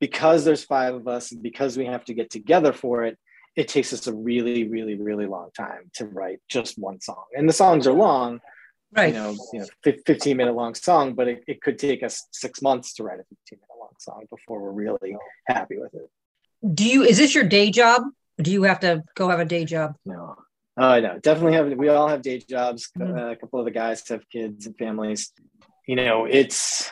because 0.00 0.44
there's 0.44 0.64
five 0.64 0.94
of 0.94 1.08
us 1.08 1.32
and 1.32 1.42
because 1.42 1.76
we 1.76 1.86
have 1.86 2.04
to 2.04 2.14
get 2.14 2.30
together 2.30 2.72
for 2.72 3.04
it 3.04 3.18
it 3.60 3.66
takes 3.74 3.90
us 3.92 4.06
a 4.06 4.14
really 4.28 4.68
really 4.74 4.94
really 5.08 5.26
long 5.26 5.50
time 5.64 5.84
to 5.98 6.02
write 6.16 6.38
just 6.48 6.72
one 6.78 6.98
song 7.08 7.24
and 7.36 7.48
the 7.48 7.52
songs 7.64 7.86
are 7.86 7.92
long 8.08 8.40
Right. 8.98 9.08
you 9.12 9.20
know 9.20 9.30
you 9.52 9.58
know 9.60 9.66
15 9.84 10.36
minute 10.40 10.54
long 10.54 10.74
song 10.74 11.14
but 11.18 11.26
it, 11.32 11.38
it 11.52 11.60
could 11.64 11.78
take 11.78 12.02
us 12.08 12.14
six 12.32 12.62
months 12.62 12.94
to 12.94 13.02
write 13.04 13.20
a 13.24 13.24
15 13.24 13.58
minute 13.62 13.78
long 13.84 13.94
song 13.98 14.20
before 14.30 14.58
we're 14.62 14.78
really 14.86 15.12
happy 15.46 15.76
with 15.84 15.92
it 16.02 16.08
Do 16.80 16.84
you 16.92 17.02
is 17.02 17.18
this 17.18 17.34
your 17.34 17.44
day 17.44 17.70
job? 17.70 18.02
Do 18.46 18.50
you 18.56 18.62
have 18.70 18.80
to 18.86 19.02
go 19.16 19.28
have 19.32 19.40
a 19.40 19.44
day 19.56 19.64
job? 19.64 19.88
No. 20.06 20.36
Oh, 20.80 20.96
no, 21.00 21.18
definitely 21.18 21.54
have. 21.58 21.66
We 21.84 21.88
all 21.88 22.06
have 22.12 22.22
day 22.22 22.38
jobs. 22.38 22.80
Mhm. 22.96 23.18
Uh, 23.18 23.30
a 23.34 23.36
couple 23.40 23.58
of 23.58 23.64
the 23.64 23.72
guys 23.82 24.08
have 24.08 24.22
kids 24.36 24.66
and 24.66 24.76
families. 24.84 25.22
You 25.90 25.96
know, 25.96 26.24
it's 26.40 26.90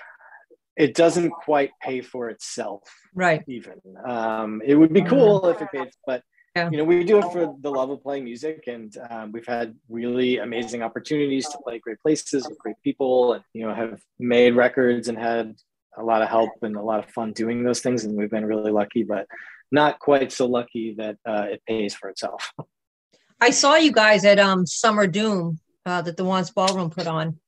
it 0.85 0.91
doesn't 1.03 1.31
quite 1.31 1.71
pay 1.87 2.01
for 2.13 2.29
itself. 2.35 2.83
Right. 3.15 3.43
Even 3.59 3.79
um, 4.15 4.61
it 4.71 4.75
would 4.75 4.93
be 4.93 5.03
cool 5.03 5.47
if 5.53 5.63
it 5.63 5.71
paid, 5.77 5.91
but 6.11 6.21
Yeah. 6.57 6.71
You 6.71 6.79
know, 6.79 6.85
we 6.85 7.05
do 7.05 7.19
it 7.19 7.31
for 7.33 7.55
the 7.61 7.71
love 7.71 7.91
of 7.91 8.03
playing 8.03 8.25
music, 8.25 8.65
and 8.67 8.97
um, 9.11 9.31
we've 9.31 9.47
had 9.47 9.75
really 9.91 10.39
amazing 10.39 10.83
opportunities 10.83 11.47
to 11.51 11.59
play 11.59 11.79
great 11.79 12.01
places 12.01 12.49
with 12.49 12.59
great 12.59 12.77
people, 12.83 13.35
and 13.35 13.45
you 13.53 13.67
know, 13.67 13.75
have 13.75 14.01
made 14.19 14.57
records 14.57 15.09
and 15.09 15.19
had 15.19 15.55
a 15.99 16.03
lot 16.03 16.23
of 16.23 16.29
help 16.29 16.51
and 16.63 16.77
a 16.77 16.83
lot 16.83 16.99
of 16.99 17.11
fun 17.11 17.33
doing 17.35 17.63
those 17.63 17.81
things, 17.81 18.05
and 18.05 18.17
we've 18.17 18.31
been 18.31 18.47
really 18.47 18.71
lucky, 18.71 19.03
but 19.03 19.27
not 19.71 19.99
quite 19.99 20.33
so 20.33 20.47
lucky 20.47 20.95
that 20.97 21.17
uh, 21.29 21.47
it 21.51 21.63
pays 21.69 21.95
for 21.95 22.09
itself. 22.09 22.53
I 23.41 23.51
saw 23.51 23.77
you 23.77 23.93
guys 23.93 24.25
at 24.25 24.39
um, 24.39 24.65
Summer 24.65 25.07
Doom 25.07 25.61
uh, 25.85 26.01
that 26.03 26.17
the 26.17 26.25
Once 26.25 26.51
Ballroom 26.51 26.89
put 26.89 27.07
on. 27.07 27.39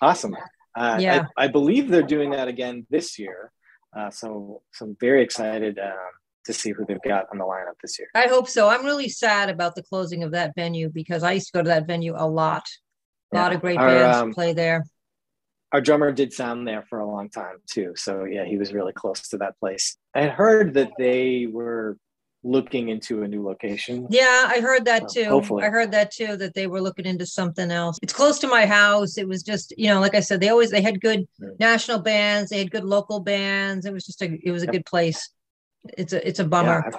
Awesome. 0.00 0.34
Uh, 0.74 0.96
Yeah. 0.98 1.26
I, 1.36 1.44
I 1.44 1.48
believe 1.48 1.88
they're 1.88 2.02
doing 2.02 2.30
that 2.30 2.48
again 2.48 2.86
this 2.88 3.18
year. 3.18 3.52
Uh, 3.94 4.10
so, 4.10 4.62
so 4.72 4.86
I'm 4.86 4.96
very 4.98 5.22
excited 5.22 5.78
um, 5.78 6.10
to 6.46 6.52
see 6.52 6.70
who 6.72 6.84
they've 6.86 7.00
got 7.02 7.26
on 7.32 7.38
the 7.38 7.44
lineup 7.44 7.74
this 7.82 7.98
year. 7.98 8.08
I 8.14 8.26
hope 8.28 8.48
so. 8.48 8.68
I'm 8.68 8.84
really 8.84 9.08
sad 9.08 9.48
about 9.50 9.74
the 9.74 9.82
closing 9.82 10.22
of 10.22 10.32
that 10.32 10.54
venue 10.54 10.88
because 10.90 11.22
I 11.22 11.32
used 11.32 11.46
to 11.48 11.52
go 11.58 11.62
to 11.62 11.68
that 11.68 11.86
venue 11.86 12.14
a 12.16 12.26
lot. 12.28 12.66
A 13.32 13.36
lot 13.36 13.52
of 13.52 13.60
great 13.60 13.78
Our, 13.78 13.88
bands 13.88 14.18
um, 14.18 14.34
play 14.34 14.52
there. 14.52 14.84
Our 15.72 15.80
drummer 15.80 16.12
did 16.12 16.32
sound 16.32 16.68
there 16.68 16.84
for 16.88 17.00
a 17.00 17.06
long 17.06 17.30
time 17.30 17.56
too. 17.68 17.94
So 17.96 18.24
yeah, 18.24 18.44
he 18.44 18.58
was 18.58 18.72
really 18.72 18.92
close 18.92 19.28
to 19.28 19.38
that 19.38 19.58
place. 19.58 19.96
I 20.14 20.22
had 20.22 20.30
heard 20.30 20.74
that 20.74 20.92
they 20.98 21.48
were 21.50 21.96
looking 22.44 22.90
into 22.90 23.22
a 23.22 23.28
new 23.28 23.42
location. 23.42 24.06
Yeah, 24.10 24.44
I 24.46 24.60
heard 24.60 24.84
that 24.84 25.08
too. 25.08 25.24
hopefully. 25.24 25.64
I 25.64 25.70
heard 25.70 25.90
that 25.92 26.12
too 26.12 26.36
that 26.36 26.54
they 26.54 26.66
were 26.66 26.80
looking 26.80 27.06
into 27.06 27.26
something 27.26 27.70
else. 27.70 27.98
It's 28.02 28.12
close 28.12 28.38
to 28.40 28.46
my 28.46 28.66
house. 28.66 29.16
It 29.18 29.26
was 29.26 29.42
just, 29.42 29.74
you 29.78 29.88
know, 29.88 29.98
like 30.00 30.14
I 30.14 30.20
said, 30.20 30.40
they 30.40 30.50
always 30.50 30.70
they 30.70 30.82
had 30.82 31.00
good 31.00 31.26
Mm. 31.40 31.58
national 31.58 32.00
bands, 32.00 32.50
they 32.50 32.58
had 32.58 32.70
good 32.70 32.84
local 32.84 33.18
bands. 33.20 33.86
It 33.86 33.92
was 33.92 34.04
just 34.04 34.22
a 34.22 34.38
it 34.44 34.52
was 34.52 34.62
a 34.62 34.66
Yep. 34.66 34.72
good 34.74 34.86
place. 34.86 35.30
It's 35.98 36.12
a 36.12 36.26
it's 36.26 36.40
a 36.40 36.42
Yeah, 36.44 36.48
bummer. 36.48 36.84
I've 36.86 36.96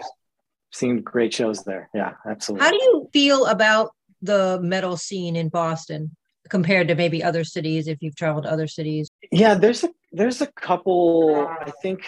seen 0.72 1.02
great 1.02 1.34
shows 1.34 1.64
there. 1.64 1.90
Yeah, 1.94 2.14
absolutely. 2.30 2.66
How 2.66 2.72
do 2.72 2.78
you 2.78 3.10
feel 3.14 3.46
about 3.46 3.92
the 4.22 4.60
metal 4.62 4.98
scene 4.98 5.36
in 5.36 5.50
Boston 5.50 6.16
compared 6.50 6.88
to 6.88 6.96
maybe 6.96 7.24
other 7.24 7.44
cities 7.44 7.88
if 7.88 7.98
you've 8.02 8.16
traveled 8.16 8.44
to 8.44 8.52
other 8.52 8.68
cities? 8.68 9.10
yeah 9.32 9.56
there's 9.56 9.84
a 9.84 9.90
there's 10.12 10.42
a 10.42 10.48
couple 10.48 11.48
i 11.62 11.72
think 11.82 12.06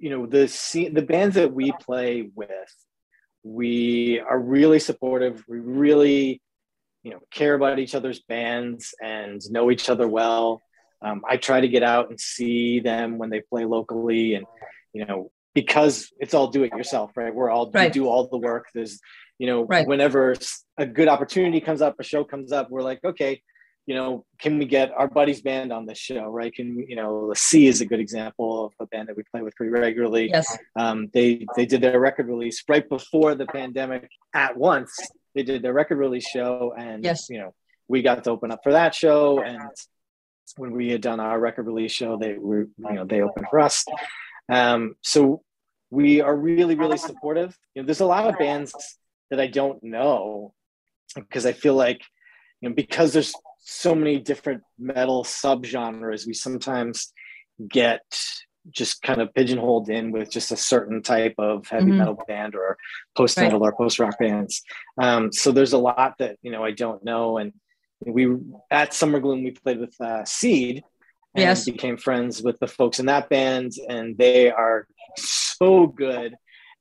you 0.00 0.10
know 0.10 0.26
the 0.26 0.46
scene 0.46 0.94
the 0.94 1.02
bands 1.02 1.34
that 1.34 1.52
we 1.52 1.72
play 1.80 2.30
with 2.34 2.74
we 3.42 4.20
are 4.20 4.38
really 4.38 4.78
supportive 4.78 5.44
we 5.48 5.58
really 5.58 6.40
you 7.02 7.10
know 7.10 7.18
care 7.30 7.54
about 7.54 7.78
each 7.78 7.94
other's 7.94 8.20
bands 8.20 8.94
and 9.02 9.40
know 9.50 9.70
each 9.70 9.88
other 9.88 10.06
well 10.08 10.62
um, 11.02 11.22
i 11.28 11.36
try 11.36 11.60
to 11.60 11.68
get 11.68 11.82
out 11.82 12.08
and 12.10 12.20
see 12.20 12.80
them 12.80 13.18
when 13.18 13.30
they 13.30 13.40
play 13.40 13.64
locally 13.64 14.34
and 14.34 14.46
you 14.92 15.04
know 15.04 15.30
because 15.56 16.12
it's 16.20 16.34
all 16.34 16.48
do 16.56 16.62
it 16.66 16.72
yourself 16.78 17.08
right 17.16 17.34
we're 17.34 17.50
all 17.54 17.66
we 17.72 17.88
do 17.88 18.04
all 18.06 18.28
the 18.28 18.42
work 18.50 18.66
there's 18.74 19.00
you 19.38 19.46
know 19.50 19.60
Right. 19.64 19.86
whenever 19.92 20.22
a 20.78 20.86
good 20.98 21.08
opportunity 21.14 21.60
comes 21.68 21.80
up 21.86 21.94
a 21.98 22.04
show 22.04 22.22
comes 22.32 22.52
up 22.52 22.64
we're 22.70 22.82
like 22.90 23.00
okay 23.12 23.32
you 23.88 23.94
know, 23.94 24.24
can 24.40 24.58
we 24.58 24.64
get 24.64 24.90
our 25.00 25.06
buddy's 25.06 25.40
band 25.40 25.72
on 25.72 25.86
this 25.86 25.96
show, 25.96 26.24
right? 26.40 26.52
Can 26.52 26.74
we, 26.76 26.86
you 26.88 26.96
know, 26.96 27.28
the 27.28 27.36
C 27.36 27.68
is 27.68 27.80
a 27.80 27.86
good 27.86 28.00
example 28.00 28.66
of 28.66 28.72
a 28.80 28.86
band 28.92 29.06
that 29.08 29.16
we 29.16 29.22
play 29.30 29.42
with 29.42 29.54
pretty 29.54 29.70
regularly. 29.70 30.28
Yes. 30.28 30.58
Um, 30.74 31.08
they 31.14 31.46
they 31.54 31.66
did 31.66 31.80
their 31.82 32.00
record 32.00 32.26
release 32.26 32.64
right 32.68 32.86
before 32.88 33.36
the 33.36 33.46
pandemic. 33.46 34.08
At 34.34 34.56
once, 34.56 34.92
they 35.36 35.44
did 35.44 35.62
their 35.62 35.72
record 35.72 35.98
release 35.98 36.28
show, 36.28 36.74
and 36.76 37.04
Yes. 37.04 37.28
you 37.30 37.38
know, 37.38 37.54
we 37.86 38.02
got 38.02 38.24
to 38.24 38.30
open 38.30 38.50
up 38.50 38.58
for 38.64 38.72
that 38.72 38.92
show. 38.92 39.38
And 39.40 39.62
when 40.56 40.72
we 40.72 40.90
had 40.90 41.00
done 41.00 41.20
our 41.20 41.38
record 41.38 41.66
release 41.68 41.92
show, 41.92 42.16
they 42.18 42.32
were, 42.36 42.62
you 42.88 42.92
know, 42.96 43.04
they 43.04 43.20
opened 43.22 43.46
for 43.50 43.60
us. 43.60 43.84
Um, 44.48 44.96
so 45.02 45.42
we 45.90 46.20
are 46.20 46.36
really, 46.36 46.74
really 46.74 46.96
supportive. 46.98 47.56
You 47.74 47.82
know, 47.82 47.86
there's 47.86 48.00
a 48.00 48.06
lot 48.06 48.28
of 48.28 48.38
bands 48.38 48.74
that 49.30 49.40
I 49.40 49.46
don't 49.46 49.82
know 49.82 50.52
because 51.14 51.46
I 51.46 51.52
feel 51.52 51.74
like, 51.74 52.02
you 52.60 52.68
know, 52.68 52.74
because 52.74 53.12
there's 53.12 53.34
so 53.60 53.94
many 53.94 54.18
different 54.18 54.62
metal 54.78 55.24
subgenres, 55.24 56.26
we 56.26 56.34
sometimes 56.34 57.12
get 57.68 58.02
just 58.70 59.00
kind 59.02 59.20
of 59.20 59.32
pigeonholed 59.32 59.88
in 59.88 60.10
with 60.10 60.28
just 60.30 60.50
a 60.50 60.56
certain 60.56 61.00
type 61.02 61.34
of 61.38 61.68
heavy 61.68 61.92
Mhm. 61.92 61.98
metal 61.98 62.18
band 62.26 62.54
or 62.56 62.76
post 63.16 63.40
metal 63.40 63.64
or 63.64 63.72
post 63.72 63.98
rock 64.00 64.18
bands. 64.18 64.62
Um, 65.00 65.32
so 65.32 65.52
there's 65.52 65.72
a 65.72 65.78
lot 65.78 66.18
that 66.18 66.36
you 66.42 66.50
know 66.50 66.64
I 66.64 66.72
don't 66.72 67.04
know, 67.04 67.38
and 67.38 67.52
we 68.04 68.36
at 68.70 68.92
Summer 68.92 69.20
Gloom 69.20 69.44
we 69.44 69.52
played 69.52 69.78
with 69.78 69.94
uh, 70.00 70.24
Seed 70.24 70.82
and 71.34 71.42
Yes. 71.42 71.64
became 71.64 71.96
friends 71.96 72.42
with 72.42 72.58
the 72.58 72.66
folks 72.66 72.98
in 72.98 73.06
that 73.06 73.28
band, 73.28 73.72
and 73.88 74.18
they 74.18 74.50
are 74.50 74.86
so 75.58 75.86
good, 75.86 76.34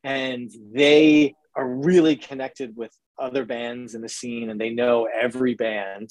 and 0.04 0.52
they 0.74 1.34
are 1.56 1.68
really 1.68 2.16
connected 2.16 2.76
with 2.76 2.92
other 3.18 3.46
bands 3.46 3.96
in 3.96 4.02
the 4.02 4.10
scene 4.10 4.50
and 4.50 4.60
they 4.60 4.70
know 4.70 5.08
every 5.08 5.56
band 5.56 6.10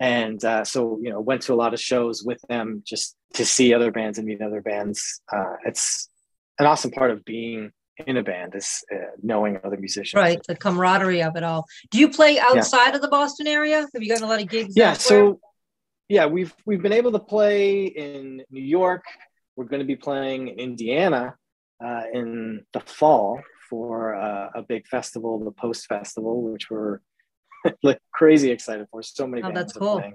and 0.00 0.42
uh, 0.42 0.64
so 0.64 0.98
you 1.02 1.10
know 1.10 1.20
went 1.20 1.42
to 1.42 1.52
a 1.52 1.54
lot 1.54 1.74
of 1.74 1.80
shows 1.80 2.22
with 2.22 2.40
them 2.48 2.82
just 2.86 3.14
to 3.34 3.44
see 3.44 3.74
other 3.74 3.90
bands 3.90 4.16
and 4.16 4.26
meet 4.26 4.40
other 4.40 4.62
bands 4.62 5.20
uh, 5.34 5.56
it's 5.66 6.08
an 6.58 6.64
awesome 6.64 6.90
part 6.90 7.10
of 7.10 7.22
being 7.26 7.70
in 8.06 8.16
a 8.16 8.22
band 8.22 8.54
is 8.54 8.82
uh, 8.90 8.96
knowing 9.22 9.58
other 9.64 9.76
musicians 9.76 10.18
Right. 10.18 10.40
The 10.46 10.56
camaraderie 10.56 11.22
of 11.22 11.36
it 11.36 11.42
all. 11.42 11.64
Do 11.90 11.98
you 11.98 12.10
play 12.10 12.38
outside 12.38 12.94
of 12.94 13.00
the 13.00 13.08
Boston 13.08 13.46
area? 13.46 13.86
Have 13.92 14.02
you 14.02 14.08
gotten 14.08 14.24
a 14.24 14.28
lot 14.28 14.40
of 14.40 14.48
gigs? 14.48 14.74
yeah 14.76 14.90
elsewhere? 14.90 15.18
so 15.18 15.40
yeah 16.08 16.26
we've 16.26 16.54
we've 16.64 16.82
been 16.82 16.92
able 16.92 17.12
to 17.12 17.18
play 17.18 17.86
in 17.86 18.42
new 18.50 18.62
york 18.62 19.04
we're 19.56 19.64
going 19.64 19.80
to 19.80 19.86
be 19.86 19.96
playing 19.96 20.48
in 20.48 20.58
indiana 20.58 21.34
uh, 21.84 22.02
in 22.12 22.64
the 22.72 22.80
fall 22.80 23.40
for 23.68 24.14
uh, 24.14 24.50
a 24.54 24.62
big 24.62 24.86
festival 24.86 25.38
the 25.44 25.50
post 25.50 25.86
festival 25.86 26.42
which 26.42 26.70
we're 26.70 27.00
like 27.82 27.98
crazy 28.12 28.50
excited 28.50 28.86
for 28.90 29.02
so 29.02 29.26
many 29.26 29.42
Oh, 29.42 29.46
bands 29.50 29.58
that's 29.60 29.72
cool. 29.78 29.98
playing. 29.98 30.14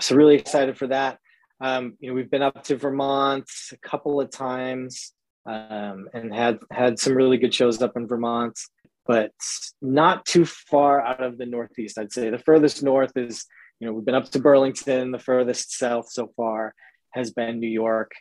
so 0.00 0.14
really 0.16 0.36
excited 0.36 0.76
for 0.78 0.86
that 0.88 1.18
um, 1.60 1.94
you 2.00 2.08
know 2.08 2.14
we've 2.14 2.30
been 2.30 2.42
up 2.42 2.62
to 2.64 2.76
vermont 2.76 3.48
a 3.72 3.76
couple 3.78 4.20
of 4.20 4.30
times 4.30 5.12
um, 5.46 6.08
and 6.14 6.32
had 6.32 6.58
had 6.70 6.98
some 6.98 7.14
really 7.14 7.36
good 7.38 7.52
shows 7.54 7.82
up 7.82 7.96
in 7.96 8.06
vermont 8.06 8.58
but 9.04 9.32
not 9.80 10.24
too 10.24 10.44
far 10.44 11.00
out 11.00 11.22
of 11.22 11.36
the 11.38 11.46
northeast 11.46 11.98
i'd 11.98 12.12
say 12.12 12.30
the 12.30 12.38
furthest 12.38 12.82
north 12.82 13.12
is 13.16 13.44
you 13.80 13.86
know 13.86 13.92
we've 13.92 14.04
been 14.04 14.14
up 14.14 14.30
to 14.30 14.38
burlington 14.38 15.10
the 15.10 15.18
furthest 15.18 15.76
south 15.76 16.08
so 16.10 16.30
far 16.36 16.72
has 17.10 17.32
been 17.32 17.58
new 17.58 17.68
york 17.68 18.12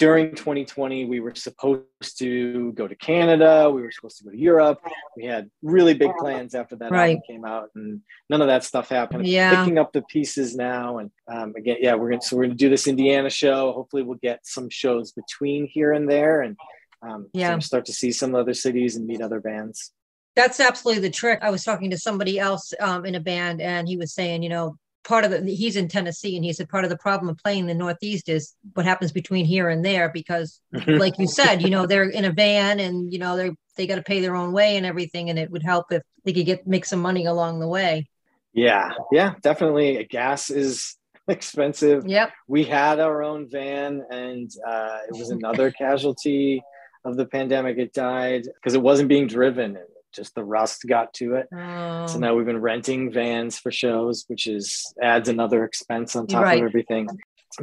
during 0.00 0.30
2020 0.34 1.04
we 1.04 1.20
were 1.20 1.34
supposed 1.34 2.18
to 2.18 2.72
go 2.72 2.88
to 2.88 2.94
canada 2.96 3.70
we 3.70 3.82
were 3.82 3.90
supposed 3.92 4.16
to 4.16 4.24
go 4.24 4.30
to 4.30 4.38
europe 4.38 4.80
we 5.14 5.24
had 5.26 5.50
really 5.62 5.92
big 5.92 6.10
plans 6.18 6.54
after 6.54 6.74
that 6.74 6.90
Right. 6.90 7.10
album 7.10 7.22
came 7.28 7.44
out 7.44 7.68
and 7.74 8.00
none 8.30 8.40
of 8.40 8.48
that 8.48 8.64
stuff 8.64 8.88
happened 8.88 9.26
Yeah. 9.26 9.62
picking 9.62 9.76
up 9.78 9.92
the 9.92 10.00
pieces 10.02 10.56
now 10.56 10.98
and 10.98 11.10
um, 11.30 11.52
again 11.54 11.76
yeah 11.80 11.94
we're 11.94 12.08
gonna 12.08 12.22
so 12.22 12.36
we're 12.36 12.44
gonna 12.44 12.54
do 12.54 12.70
this 12.70 12.86
indiana 12.86 13.28
show 13.28 13.72
hopefully 13.72 14.02
we'll 14.02 14.18
get 14.22 14.40
some 14.42 14.70
shows 14.70 15.12
between 15.12 15.66
here 15.66 15.92
and 15.92 16.10
there 16.10 16.40
and 16.40 16.56
um, 17.02 17.28
Yeah. 17.34 17.58
start 17.58 17.84
to 17.86 17.92
see 17.92 18.10
some 18.10 18.34
other 18.34 18.54
cities 18.54 18.96
and 18.96 19.06
meet 19.06 19.20
other 19.20 19.40
bands 19.40 19.92
That's 20.34 20.60
absolutely 20.60 21.02
the 21.02 21.10
trick. 21.22 21.40
I 21.42 21.50
was 21.50 21.62
talking 21.64 21.90
to 21.90 21.98
somebody 21.98 22.38
else 22.38 22.72
um, 22.80 23.04
in 23.04 23.14
a 23.16 23.20
band, 23.20 23.60
and 23.60 23.88
he 23.88 23.96
was 23.98 24.14
saying, 24.14 24.42
you 24.44 24.48
know, 24.48 24.76
part 25.04 25.24
of 25.24 25.30
the 25.30 25.54
he's 25.54 25.76
in 25.76 25.88
Tennessee, 25.88 26.36
and 26.36 26.44
he 26.44 26.52
said 26.52 26.68
part 26.68 26.84
of 26.84 26.90
the 26.90 26.98
problem 26.98 27.28
of 27.28 27.38
playing 27.38 27.66
the 27.66 27.74
Northeast 27.74 28.28
is 28.28 28.54
what 28.74 28.86
happens 28.86 29.12
between 29.12 29.44
here 29.44 29.68
and 29.68 29.84
there 29.84 30.08
because, 30.08 30.60
like 30.86 31.18
you 31.18 31.26
said, 31.26 31.62
you 31.62 31.70
know, 31.70 31.86
they're 31.86 32.08
in 32.08 32.24
a 32.24 32.32
van, 32.32 32.80
and 32.80 33.12
you 33.12 33.18
know 33.18 33.36
they 33.36 33.50
they 33.76 33.86
got 33.86 33.96
to 33.96 34.02
pay 34.02 34.20
their 34.20 34.36
own 34.36 34.52
way 34.52 34.76
and 34.76 34.86
everything, 34.86 35.30
and 35.30 35.38
it 35.38 35.50
would 35.50 35.62
help 35.62 35.92
if 35.92 36.02
they 36.24 36.32
could 36.32 36.46
get 36.46 36.66
make 36.66 36.84
some 36.84 37.00
money 37.00 37.26
along 37.26 37.60
the 37.60 37.68
way. 37.68 38.08
yeah. 38.52 38.90
Yeah 39.12 39.34
definitely. 39.42 40.04
Gas 40.10 40.50
is 40.50 40.96
expensive. 41.28 42.06
Yep. 42.06 42.32
we 42.48 42.64
had 42.64 42.98
our 43.00 43.22
own 43.22 43.48
van 43.48 44.04
and 44.10 44.50
uh, 44.66 44.98
it 45.08 45.16
was 45.16 45.30
another 45.30 45.70
casualty 45.84 46.62
of 47.04 47.16
the 47.16 47.26
pandemic. 47.26 47.78
It 47.78 47.92
died 47.92 48.46
because 48.54 48.74
it 48.74 48.82
wasn't 48.82 49.08
being 49.08 49.26
driven 49.26 49.78
just 50.12 50.34
the 50.34 50.44
rust 50.44 50.84
got 50.88 51.12
to 51.14 51.34
it. 51.34 51.46
Oh, 51.54 52.06
so 52.06 52.18
now 52.18 52.34
we've 52.34 52.46
been 52.46 52.60
renting 52.60 53.12
vans 53.12 53.58
for 53.58 53.70
shows 53.70 54.24
which 54.28 54.46
is 54.46 54.92
adds 55.02 55.28
another 55.28 55.64
expense 55.64 56.16
on 56.16 56.26
top 56.26 56.42
Right. 56.42 56.60
of 56.60 56.64
everything. 56.68 57.08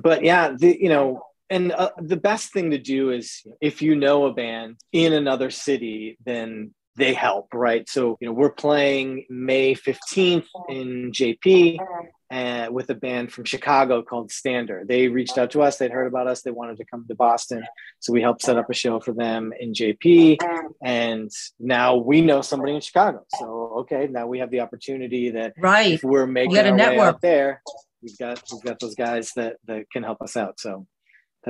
But 0.01 0.23
yeah 0.23 0.51
the 0.57 0.77
you 0.79 0.89
know 0.89 1.21
and 1.49 1.71
uh, 1.71 1.91
the 2.01 2.17
best 2.17 2.51
thing 2.51 2.71
to 2.71 2.77
do 2.77 3.11
is 3.11 3.41
if 3.61 3.81
you 3.81 3.95
know 3.95 4.25
a 4.25 4.33
band 4.33 4.77
in 4.91 5.13
another 5.13 5.49
city 5.49 6.17
then 6.25 6.73
they 6.95 7.13
help 7.13 7.47
right? 7.53 7.87
So 7.89 8.17
you 8.19 8.27
know 8.27 8.33
we're 8.33 8.51
playing 8.51 9.25
may 9.29 9.75
15th 9.75 10.47
in 10.69 11.11
jp 11.11 11.79
uh, 12.31 12.67
with 12.71 12.89
a 12.89 12.95
band 12.95 13.31
from 13.31 13.45
chicago 13.45 14.01
called 14.01 14.31
standard 14.31 14.87
they 14.87 15.07
reached 15.07 15.37
out 15.37 15.51
to 15.51 15.61
us 15.61 15.77
they'd 15.77 15.91
heard 15.91 16.07
about 16.07 16.27
us 16.27 16.41
they 16.41 16.51
wanted 16.51 16.77
to 16.77 16.85
come 16.85 17.05
to 17.07 17.15
boston 17.15 17.63
so 17.99 18.11
we 18.11 18.21
helped 18.21 18.41
set 18.41 18.57
up 18.57 18.69
a 18.69 18.73
show 18.73 18.99
for 18.99 19.13
them 19.13 19.53
in 19.59 19.73
jp 19.73 20.37
and 20.83 21.31
now 21.59 21.95
we 21.95 22.21
know 22.21 22.41
somebody 22.41 22.73
in 22.73 22.81
chicago 22.81 23.23
so 23.39 23.73
okay 23.77 24.07
now 24.11 24.27
we 24.27 24.39
have 24.39 24.51
the 24.51 24.59
opportunity 24.59 25.31
that 25.31 25.53
right. 25.57 25.93
if 25.93 26.03
we're 26.03 26.27
making 26.27 26.51
we 26.51 26.55
got 26.57 26.65
a 26.65 26.69
our 26.69 26.77
way 26.77 26.77
network. 26.77 27.21
there, 27.21 27.61
we've 28.01 28.17
got 28.17 28.41
we've 28.51 28.63
got 28.63 28.79
those 28.79 28.95
guys 28.95 29.31
that 29.35 29.57
that 29.65 29.89
can 29.91 30.03
help 30.03 30.21
us 30.21 30.37
out. 30.37 30.59
So 30.59 30.85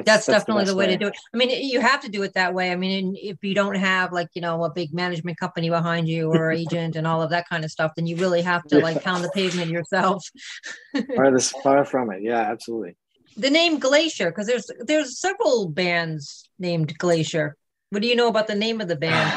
that's, 0.06 0.26
that's 0.26 0.40
definitely 0.40 0.66
the, 0.66 0.72
the 0.72 0.78
way, 0.78 0.86
way, 0.88 0.92
to 0.94 0.98
do 0.98 1.08
it. 1.08 1.18
I 1.34 1.38
mean, 1.38 1.50
you 1.50 1.80
have 1.82 2.02
to 2.02 2.10
do 2.10 2.24
it 2.24 2.34
that 2.34 2.54
way. 2.54 2.72
I 2.72 2.76
mean, 2.76 3.16
if 3.20 3.44
you 3.44 3.54
don't 3.56 3.76
have 3.76 4.12
like, 4.12 4.30
you 4.34 4.42
know, 4.42 4.64
a 4.64 4.70
big 4.70 4.94
management 4.94 5.38
company 5.38 5.70
behind 5.70 6.08
you 6.08 6.32
or 6.32 6.52
agent 6.52 6.96
and 6.96 7.08
all 7.08 7.22
of 7.22 7.30
that 7.32 7.48
kind 7.50 7.64
of 7.64 7.72
stuff, 7.72 7.94
then 7.96 8.06
you 8.06 8.16
really 8.18 8.42
have 8.42 8.64
to 8.66 8.78
yeah. 8.78 8.84
like 8.84 9.04
pound 9.04 9.24
the 9.24 9.30
pavement 9.30 9.70
yourself. 9.70 10.24
this 10.94 11.52
far 11.64 11.86
from 11.86 12.12
it. 12.12 12.22
Yeah, 12.22 12.40
absolutely. 12.40 12.96
The 13.38 13.50
name 13.50 13.80
Glacier, 13.80 14.32
because 14.32 14.48
there's 14.48 14.70
there's 14.80 15.20
several 15.20 15.70
bands 15.70 16.50
named 16.58 16.98
Glacier. 16.98 17.56
What 17.90 18.02
do 18.02 18.08
you 18.08 18.16
know 18.16 18.28
about 18.28 18.48
the 18.48 18.56
name 18.56 18.82
of 18.82 18.88
the 18.88 18.96
band? 19.06 19.32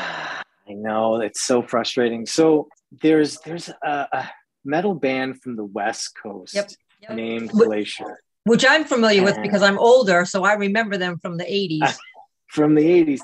I 0.68 0.72
know 0.72 1.16
it's 1.16 1.42
so 1.42 1.62
frustrating. 1.62 2.26
So 2.26 2.68
there's 3.02 3.38
there's 3.40 3.68
a, 3.68 4.08
a 4.12 4.30
metal 4.64 4.94
band 4.94 5.42
from 5.42 5.56
the 5.56 5.64
West 5.64 6.12
Coast 6.20 6.54
yep. 6.54 6.70
Yep. 7.02 7.12
named 7.12 7.50
Glacier 7.50 8.18
which 8.44 8.64
I'm 8.68 8.84
familiar 8.84 9.22
with 9.22 9.40
because 9.42 9.62
I'm 9.62 9.78
older, 9.78 10.24
so 10.24 10.44
I 10.44 10.54
remember 10.54 10.96
them 10.96 11.18
from 11.18 11.36
the 11.36 11.44
80s. 11.44 11.96
from 12.46 12.74
the 12.74 12.82
80s. 12.82 13.20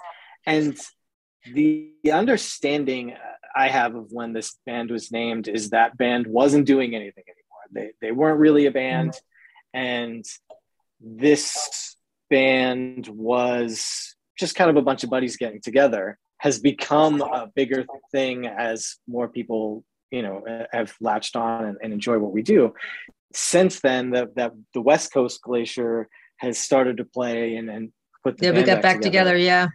And 0.46 0.78
the 1.52 1.92
understanding 2.12 3.14
I 3.54 3.68
have 3.68 3.94
of 3.94 4.12
when 4.12 4.32
this 4.32 4.56
band 4.66 4.90
was 4.90 5.11
named 5.11 5.49
is 5.49 5.70
that 5.70 5.96
band 5.96 6.26
wasn't 6.26 6.66
doing 6.66 6.94
anything 6.94 7.25
anymore. 7.26 7.92
They, 8.00 8.06
they 8.06 8.12
weren't 8.12 8.38
really 8.38 8.66
a 8.66 8.70
band. 8.70 9.12
Mm-hmm. 9.12 9.78
And 9.78 10.25
this 11.00 11.96
band 12.30 13.08
was 13.08 14.14
just 14.38 14.54
kind 14.54 14.70
of 14.70 14.76
a 14.76 14.82
bunch 14.82 15.04
of 15.04 15.11
buddies 15.11 15.37
getting 15.37 15.61
together 15.61 16.18
has 16.38 16.58
become 16.58 17.23
a 17.23 17.50
bigger 17.54 17.87
thing 18.12 18.46
as 18.46 18.96
more 19.06 19.28
people 19.28 19.85
you 20.11 20.23
know 20.23 20.44
have 20.73 20.94
latched 21.00 21.37
on 21.37 21.64
and, 21.64 21.78
and 21.82 21.92
enjoy 21.92 22.18
what 22.18 22.32
we 22.32 22.42
do 22.42 22.75
since 23.37 23.81
then, 23.81 24.11
that 24.11 24.35
the, 24.35 24.52
the 24.75 24.81
West 24.81 25.12
Coast 25.12 25.43
Glacier 25.43 26.09
has 26.38 26.59
started 26.59 26.97
to 26.99 27.05
play 27.05 27.57
and, 27.57 27.69
and 27.69 27.93
put 28.25 28.38
the 28.38 28.47
yeah, 28.47 28.52
we 28.52 28.62
got 28.62 28.83
back, 28.83 29.00
together. 29.00 29.33
together. 29.33 29.37
Yeah. 29.37 29.69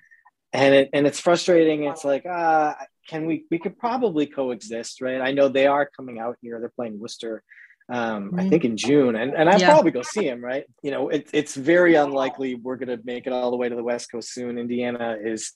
And 0.54 0.76
it 0.76 0.90
and 0.92 1.08
it's 1.08 1.20
frustrating. 1.20 1.86
It's 1.86 2.04
like, 2.04 2.26
uh, 2.26 2.74
can 3.08 3.26
we 3.26 3.46
we 3.50 3.58
could 3.58 3.78
probably 3.80 4.26
coexist, 4.26 5.00
right? 5.00 5.22
I 5.22 5.32
know 5.32 5.48
they 5.48 5.66
are 5.66 5.90
coming 5.96 6.20
out 6.20 6.38
here. 6.42 6.60
They're 6.60 6.74
playing 6.76 7.00
Worcester, 7.00 7.42
um, 7.90 8.32
mm-hmm. 8.32 8.40
I 8.40 8.50
think 8.50 8.66
in 8.66 8.76
June, 8.76 9.16
and 9.16 9.34
and 9.34 9.50
I'll 9.50 9.60
yeah. 9.60 9.72
probably 9.72 9.92
go 9.92 10.02
see 10.02 10.26
them, 10.26 10.44
right? 10.44 10.66
You 10.84 10.92
know, 10.92 11.08
it, 11.08 11.30
it's 11.32 11.56
very 11.56 11.96
unlikely 11.96 12.56
we're 12.56 12.76
gonna 12.76 13.00
make 13.06 13.28
it 13.28 13.34
all 13.34 13.50
the 13.50 13.58
way 13.58 13.70
to 13.70 13.76
the 13.76 13.84
West 13.84 14.12
Coast 14.12 14.34
soon. 14.34 14.58
Indiana 14.58 15.18
is 15.24 15.54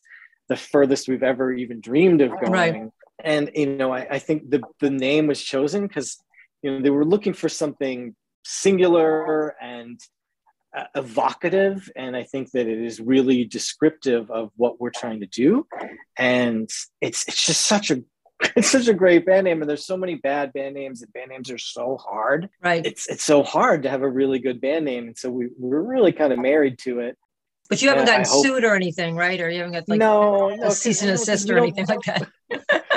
the 0.48 0.56
furthest 0.56 1.10
we've 1.10 1.24
ever 1.24 1.52
even 1.52 1.82
dreamed 1.82 2.22
of 2.22 2.32
going. 2.32 2.52
Right. 2.52 2.90
And 3.22 3.52
you 3.54 3.76
know, 3.76 3.92
I, 3.94 4.08
I 4.12 4.20
think 4.20 4.50
the 4.50 4.62
the 4.80 4.90
name 4.90 5.28
was 5.28 5.42
chosen 5.42 5.88
because 5.88 6.18
you 6.66 6.72
know 6.72 6.82
they 6.82 6.90
were 6.90 7.06
looking 7.06 7.34
for 7.34 7.48
something 7.48 8.16
singular 8.44 9.56
and 9.62 10.00
uh, 10.76 10.86
evocative 10.96 11.90
and 11.96 12.18
i 12.18 12.24
think 12.24 12.50
that 12.52 12.68
it 12.68 12.82
is 12.82 13.00
really 13.00 13.46
descriptive 13.46 14.32
of 14.32 14.50
what 14.58 14.82
we're 14.82 14.90
trying 14.90 15.20
to 15.20 15.28
do. 15.28 15.66
And 16.18 16.70
it's 17.02 17.24
it's 17.28 17.46
just 17.46 17.62
such 17.62 17.92
a 17.92 18.04
it's 18.58 18.72
such 18.72 18.88
a 18.88 18.94
great 18.94 19.26
band 19.26 19.46
name 19.46 19.62
and 19.62 19.70
there's 19.70 19.86
so 19.86 19.96
many 19.96 20.16
bad 20.16 20.52
band 20.54 20.74
names 20.74 21.04
and 21.04 21.14
band 21.14 21.30
names 21.30 21.52
are 21.52 21.60
so 21.60 21.98
hard. 21.98 22.50
Right. 22.64 22.86
It's 22.86 23.08
it's 23.08 23.24
so 23.24 23.44
hard 23.44 23.84
to 23.84 23.90
have 23.90 24.02
a 24.02 24.10
really 24.10 24.40
good 24.40 24.60
band 24.60 24.86
name 24.86 25.08
and 25.08 25.18
so 25.18 25.30
we, 25.30 25.50
we're 25.58 25.82
really 25.82 26.12
kind 26.12 26.34
of 26.34 26.40
married 26.40 26.80
to 26.80 27.00
it 27.00 27.16
but 27.70 27.82
you 27.82 27.90
haven't 27.90 28.06
gotten 28.06 28.26
sued 28.26 28.64
or 28.64 28.76
anything, 28.76 29.16
right? 29.16 29.40
Or 29.42 29.50
you 29.50 29.60
haven't 29.60 29.74
got 29.74 29.90
like 29.90 30.00
no, 30.00 30.50
a 30.50 30.58
no, 30.58 30.70
cease 30.70 31.02
and 31.02 31.12
assist 31.12 31.50
or 31.50 31.58
anything 31.58 31.86
like 31.88 32.02
that. 32.04 32.30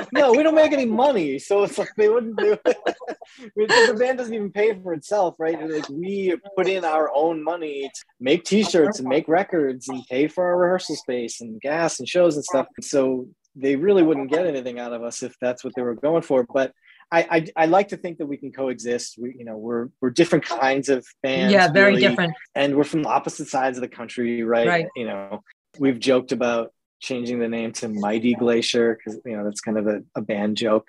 no, 0.13 0.33
we 0.33 0.43
don't 0.43 0.55
make 0.55 0.73
any 0.73 0.85
money, 0.85 1.39
so 1.39 1.63
it's 1.63 1.79
like 1.79 1.89
they 1.97 2.09
wouldn't 2.09 2.37
do 2.37 2.53
it. 2.53 2.63
the 3.57 3.97
band 3.99 4.19
doesn't 4.19 4.35
even 4.35 4.53
pay 4.53 4.79
for 4.81 4.93
itself, 4.93 5.37
right? 5.39 5.59
Like 5.69 5.89
we 5.89 6.37
put 6.57 6.69
in 6.69 6.85
our 6.85 7.11
own 7.15 7.43
money 7.43 7.83
to 7.83 8.05
make 8.21 8.45
T-shirts 8.45 8.99
and 8.99 9.09
make 9.09 9.27
records 9.29 9.89
and 9.89 10.05
pay 10.11 10.29
for 10.29 10.45
our 10.45 10.59
rehearsal 10.59 10.97
space 10.97 11.41
and 11.41 11.61
gas 11.61 11.99
and 11.99 12.09
shows 12.09 12.37
and 12.37 12.45
stuff. 12.45 12.67
So 12.83 13.29
they 13.57 13.77
really 13.77 14.03
wouldn't 14.03 14.31
get 14.31 14.47
anything 14.47 14.79
out 14.79 14.93
of 14.93 15.03
us 15.03 15.23
if 15.23 15.35
that's 15.41 15.65
what 15.65 15.73
they 15.75 15.83
were 15.83 15.95
going 15.95 16.23
for. 16.23 16.47
But 16.53 16.73
I, 17.11 17.27
I, 17.31 17.47
I 17.65 17.67
like 17.67 17.89
to 17.89 17.97
think 17.97 18.19
that 18.19 18.27
we 18.27 18.37
can 18.37 18.53
coexist. 18.53 19.17
We 19.19 19.35
you 19.39 19.45
know 19.45 19.57
we're 19.57 19.89
we're 20.01 20.11
different 20.11 20.45
oh. 20.51 20.59
kinds 20.59 20.89
of 20.89 21.07
bands. 21.23 21.53
Yeah, 21.53 21.69
very 21.69 21.93
really, 21.93 22.03
different. 22.03 22.35
And 22.55 22.77
we're 22.77 22.85
from 22.85 23.07
opposite 23.07 23.49
sides 23.49 23.79
of 23.79 23.83
the 23.83 23.89
country, 23.89 24.43
right? 24.43 24.67
Right. 24.67 24.87
You 24.95 25.07
know, 25.07 25.43
we've 25.79 25.99
joked 25.99 26.33
about 26.33 26.73
changing 27.01 27.39
the 27.39 27.49
name 27.49 27.73
to 27.73 27.89
Mighty 27.89 28.35
Glacier 28.35 28.97
because 28.97 29.21
you 29.25 29.37
know 29.37 29.45
that's 29.45 29.61
kind 29.61 29.79
of 29.79 29.87
a, 29.87 30.03
a 30.15 30.21
band 30.21 30.57
joke. 30.57 30.87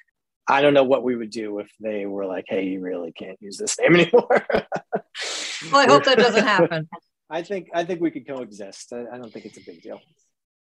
I 0.47 0.62
don't 0.62 0.73
know 0.73 0.84
what 0.84 1.03
we 1.03 1.15
would 1.15 1.29
do 1.29 1.60
if 1.60 1.69
they 1.79 2.05
were 2.05 2.25
like, 2.25 2.45
"Hey, 2.47 2.65
you 2.65 2.82
really 2.82 3.12
can't 3.12 3.38
use 3.39 3.58
this 3.58 3.79
name 3.79 3.95
anymore." 3.95 4.45
well, 5.71 5.82
I 5.82 5.86
hope 5.86 6.03
that 6.05 6.17
doesn't 6.17 6.45
happen. 6.45 6.89
I 7.29 7.43
think 7.43 7.69
I 7.73 7.86
think 7.86 8.01
we 8.01 8.12
could 8.12 8.27
coexist. 8.27 8.91
I, 8.91 9.05
I 9.13 9.17
don't 9.17 9.32
think 9.32 9.45
it's 9.45 9.58
a 9.58 9.63
big 9.65 9.82
deal. 9.82 10.01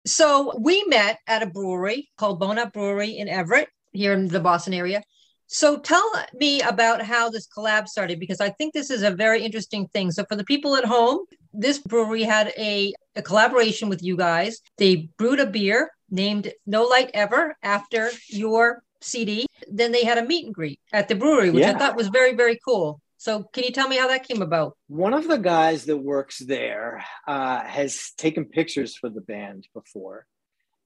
So 0.05 0.57
we 0.59 0.83
met 0.85 1.19
at 1.27 1.41
a 1.41 1.45
brewery 1.45 2.09
called 2.17 2.39
Bone 2.39 2.57
Up 2.57 2.73
Brewery 2.73 3.17
in 3.17 3.27
Everett, 3.27 3.69
here 3.91 4.13
in 4.13 4.27
the 4.27 4.39
Boston 4.39 4.73
area. 4.73 5.03
So 5.51 5.79
tell 5.79 6.07
me 6.35 6.61
about 6.61 7.01
how 7.01 7.31
this 7.31 7.47
collab 7.47 7.87
started 7.87 8.19
because 8.19 8.39
I 8.39 8.49
think 8.51 8.71
this 8.71 8.91
is 8.91 9.01
a 9.01 9.09
very 9.09 9.43
interesting 9.43 9.87
thing. 9.87 10.11
So 10.11 10.23
for 10.25 10.35
the 10.35 10.43
people 10.43 10.75
at 10.75 10.85
home, 10.85 11.25
this 11.51 11.79
brewery 11.79 12.21
had 12.21 12.53
a, 12.55 12.93
a 13.15 13.23
collaboration 13.23 13.89
with 13.89 14.03
you 14.03 14.15
guys. 14.15 14.59
They 14.77 15.09
brewed 15.17 15.39
a 15.39 15.47
beer 15.47 15.89
named 16.11 16.53
No 16.67 16.83
Light 16.83 17.09
Ever 17.15 17.55
after 17.63 18.11
your 18.27 18.83
CD. 19.01 19.47
Then 19.67 19.91
they 19.91 20.03
had 20.03 20.19
a 20.19 20.23
meet 20.23 20.45
and 20.45 20.53
greet 20.53 20.79
at 20.93 21.07
the 21.07 21.15
brewery, 21.15 21.49
which 21.49 21.63
yeah. 21.63 21.71
I 21.71 21.79
thought 21.79 21.97
was 21.97 22.09
very, 22.09 22.35
very 22.35 22.59
cool. 22.63 23.01
So, 23.17 23.43
can 23.51 23.63
you 23.63 23.71
tell 23.71 23.89
me 23.89 23.97
how 23.97 24.07
that 24.07 24.27
came 24.27 24.43
about? 24.43 24.77
One 24.87 25.13
of 25.13 25.27
the 25.27 25.37
guys 25.37 25.85
that 25.85 25.97
works 25.97 26.37
there 26.39 27.03
uh, 27.27 27.61
has 27.63 28.11
taken 28.17 28.45
pictures 28.45 28.95
for 28.95 29.09
the 29.09 29.19
band 29.19 29.67
before, 29.73 30.25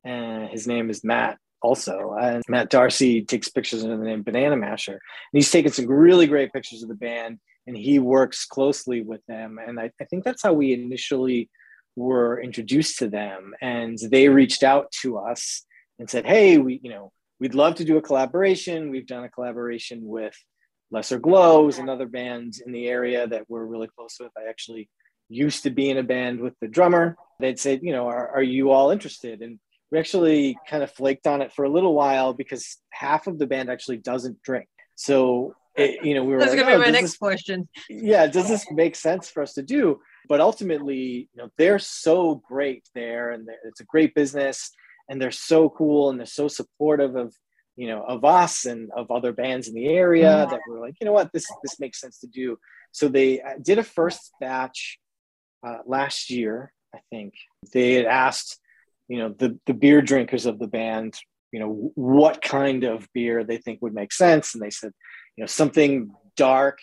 and 0.03 0.49
his 0.49 0.65
name 0.65 0.89
is 0.89 1.03
Matt 1.03 1.37
also. 1.63 2.15
And 2.19 2.43
Matt 2.47 2.69
Darcy 2.69 3.23
takes 3.23 3.49
pictures 3.49 3.83
under 3.83 3.97
the 3.97 4.03
name 4.03 4.21
Banana 4.21 4.55
Masher. 4.55 4.93
And 4.93 4.99
he's 5.31 5.51
taken 5.51 5.71
some 5.71 5.87
really 5.87 6.27
great 6.27 6.53
pictures 6.53 6.83
of 6.83 6.89
the 6.89 6.95
band 6.95 7.39
and 7.65 7.77
he 7.77 7.99
works 7.99 8.45
closely 8.45 9.01
with 9.01 9.21
them. 9.27 9.57
And 9.65 9.79
I, 9.79 9.91
I 9.99 10.05
think 10.05 10.23
that's 10.23 10.43
how 10.43 10.53
we 10.53 10.73
initially 10.73 11.49
were 11.95 12.41
introduced 12.41 12.99
to 12.99 13.07
them. 13.07 13.53
And 13.61 13.97
they 13.97 14.29
reached 14.29 14.63
out 14.63 14.91
to 15.01 15.17
us 15.17 15.65
and 15.99 16.09
said, 16.09 16.25
Hey, 16.25 16.57
we, 16.57 16.79
you 16.83 16.89
know, 16.89 17.11
we'd 17.39 17.55
love 17.55 17.75
to 17.75 17.85
do 17.85 17.97
a 17.97 18.01
collaboration. 18.01 18.89
We've 18.89 19.07
done 19.07 19.23
a 19.23 19.29
collaboration 19.29 20.01
with 20.03 20.35
Lesser 20.91 21.19
Glows, 21.19 21.79
another 21.79 22.05
band 22.05 22.55
in 22.65 22.71
the 22.71 22.87
area 22.87 23.27
that 23.27 23.45
we're 23.47 23.65
really 23.65 23.87
close 23.87 24.17
with. 24.19 24.31
I 24.37 24.49
actually 24.49 24.89
used 25.29 25.63
to 25.63 25.69
be 25.69 25.89
in 25.89 25.97
a 25.97 26.03
band 26.03 26.39
with 26.39 26.53
the 26.61 26.67
drummer. 26.67 27.15
They'd 27.39 27.59
say, 27.59 27.79
you 27.81 27.91
know, 27.91 28.07
are, 28.07 28.29
are 28.29 28.43
you 28.43 28.71
all 28.71 28.91
interested? 28.91 29.41
And 29.41 29.59
we 29.93 29.99
actually 29.99 30.57
kind 30.67 30.81
of 30.81 30.91
flaked 30.91 31.27
on 31.27 31.43
it 31.43 31.53
for 31.53 31.65
a 31.65 31.69
little 31.69 31.93
while 31.93 32.33
because 32.33 32.77
half 32.89 33.27
of 33.27 33.37
the 33.37 33.45
band 33.45 33.69
actually 33.69 33.97
doesn't 33.97 34.41
drink. 34.41 34.67
So, 34.95 35.55
it, 35.75 36.03
you 36.03 36.15
know, 36.15 36.23
we 36.23 36.33
were 36.33 36.39
that's 36.39 36.53
like, 36.53 36.61
gonna 36.61 36.77
oh, 36.77 36.79
be 36.79 36.85
my 36.85 36.89
next 36.89 37.11
this, 37.11 37.17
question. 37.17 37.69
Yeah, 37.91 38.25
does 38.25 38.47
this 38.47 38.65
make 38.71 38.95
sense 38.95 39.29
for 39.29 39.43
us 39.43 39.53
to 39.53 39.61
do? 39.61 39.99
But 40.27 40.41
ultimately, 40.41 41.29
you 41.31 41.37
know, 41.43 41.49
they're 41.59 41.77
so 41.77 42.41
great 42.47 42.89
there, 42.95 43.29
and 43.29 43.47
it's 43.65 43.81
a 43.81 43.85
great 43.85 44.15
business, 44.15 44.71
and 45.09 45.21
they're 45.21 45.29
so 45.29 45.69
cool, 45.69 46.09
and 46.09 46.17
they're 46.17 46.25
so 46.25 46.47
supportive 46.47 47.15
of 47.15 47.35
you 47.75 47.87
know 47.87 48.03
of 48.03 48.25
us 48.25 48.65
and 48.65 48.89
of 48.97 49.11
other 49.11 49.31
bands 49.31 49.67
in 49.67 49.75
the 49.75 49.87
area 49.87 50.27
mm-hmm. 50.27 50.49
that 50.49 50.61
we're 50.67 50.81
like, 50.81 50.95
you 50.99 51.05
know 51.05 51.13
what, 51.13 51.31
this 51.33 51.45
this 51.61 51.79
makes 51.79 52.01
sense 52.01 52.17
to 52.21 52.27
do. 52.27 52.57
So 52.93 53.09
they 53.09 53.41
uh, 53.41 53.59
did 53.61 53.77
a 53.77 53.83
first 53.83 54.31
batch 54.39 54.97
uh, 55.63 55.79
last 55.85 56.31
year, 56.31 56.73
I 56.95 56.99
think. 57.11 57.35
They 57.71 57.93
had 57.93 58.05
asked 58.05 58.59
you 59.07 59.17
know 59.17 59.35
the 59.37 59.59
the 59.65 59.73
beer 59.73 60.01
drinkers 60.01 60.45
of 60.45 60.59
the 60.59 60.67
band 60.67 61.17
you 61.53 61.59
know 61.59 61.91
what 61.95 62.41
kind 62.41 62.83
of 62.83 63.07
beer 63.13 63.45
they 63.45 63.57
think 63.57 63.81
would 63.81 63.93
make 63.93 64.11
sense. 64.11 64.53
And 64.53 64.61
they 64.61 64.71
said 64.71 64.91
you 65.37 65.43
know 65.43 65.47
something 65.47 66.11
dark 66.35 66.79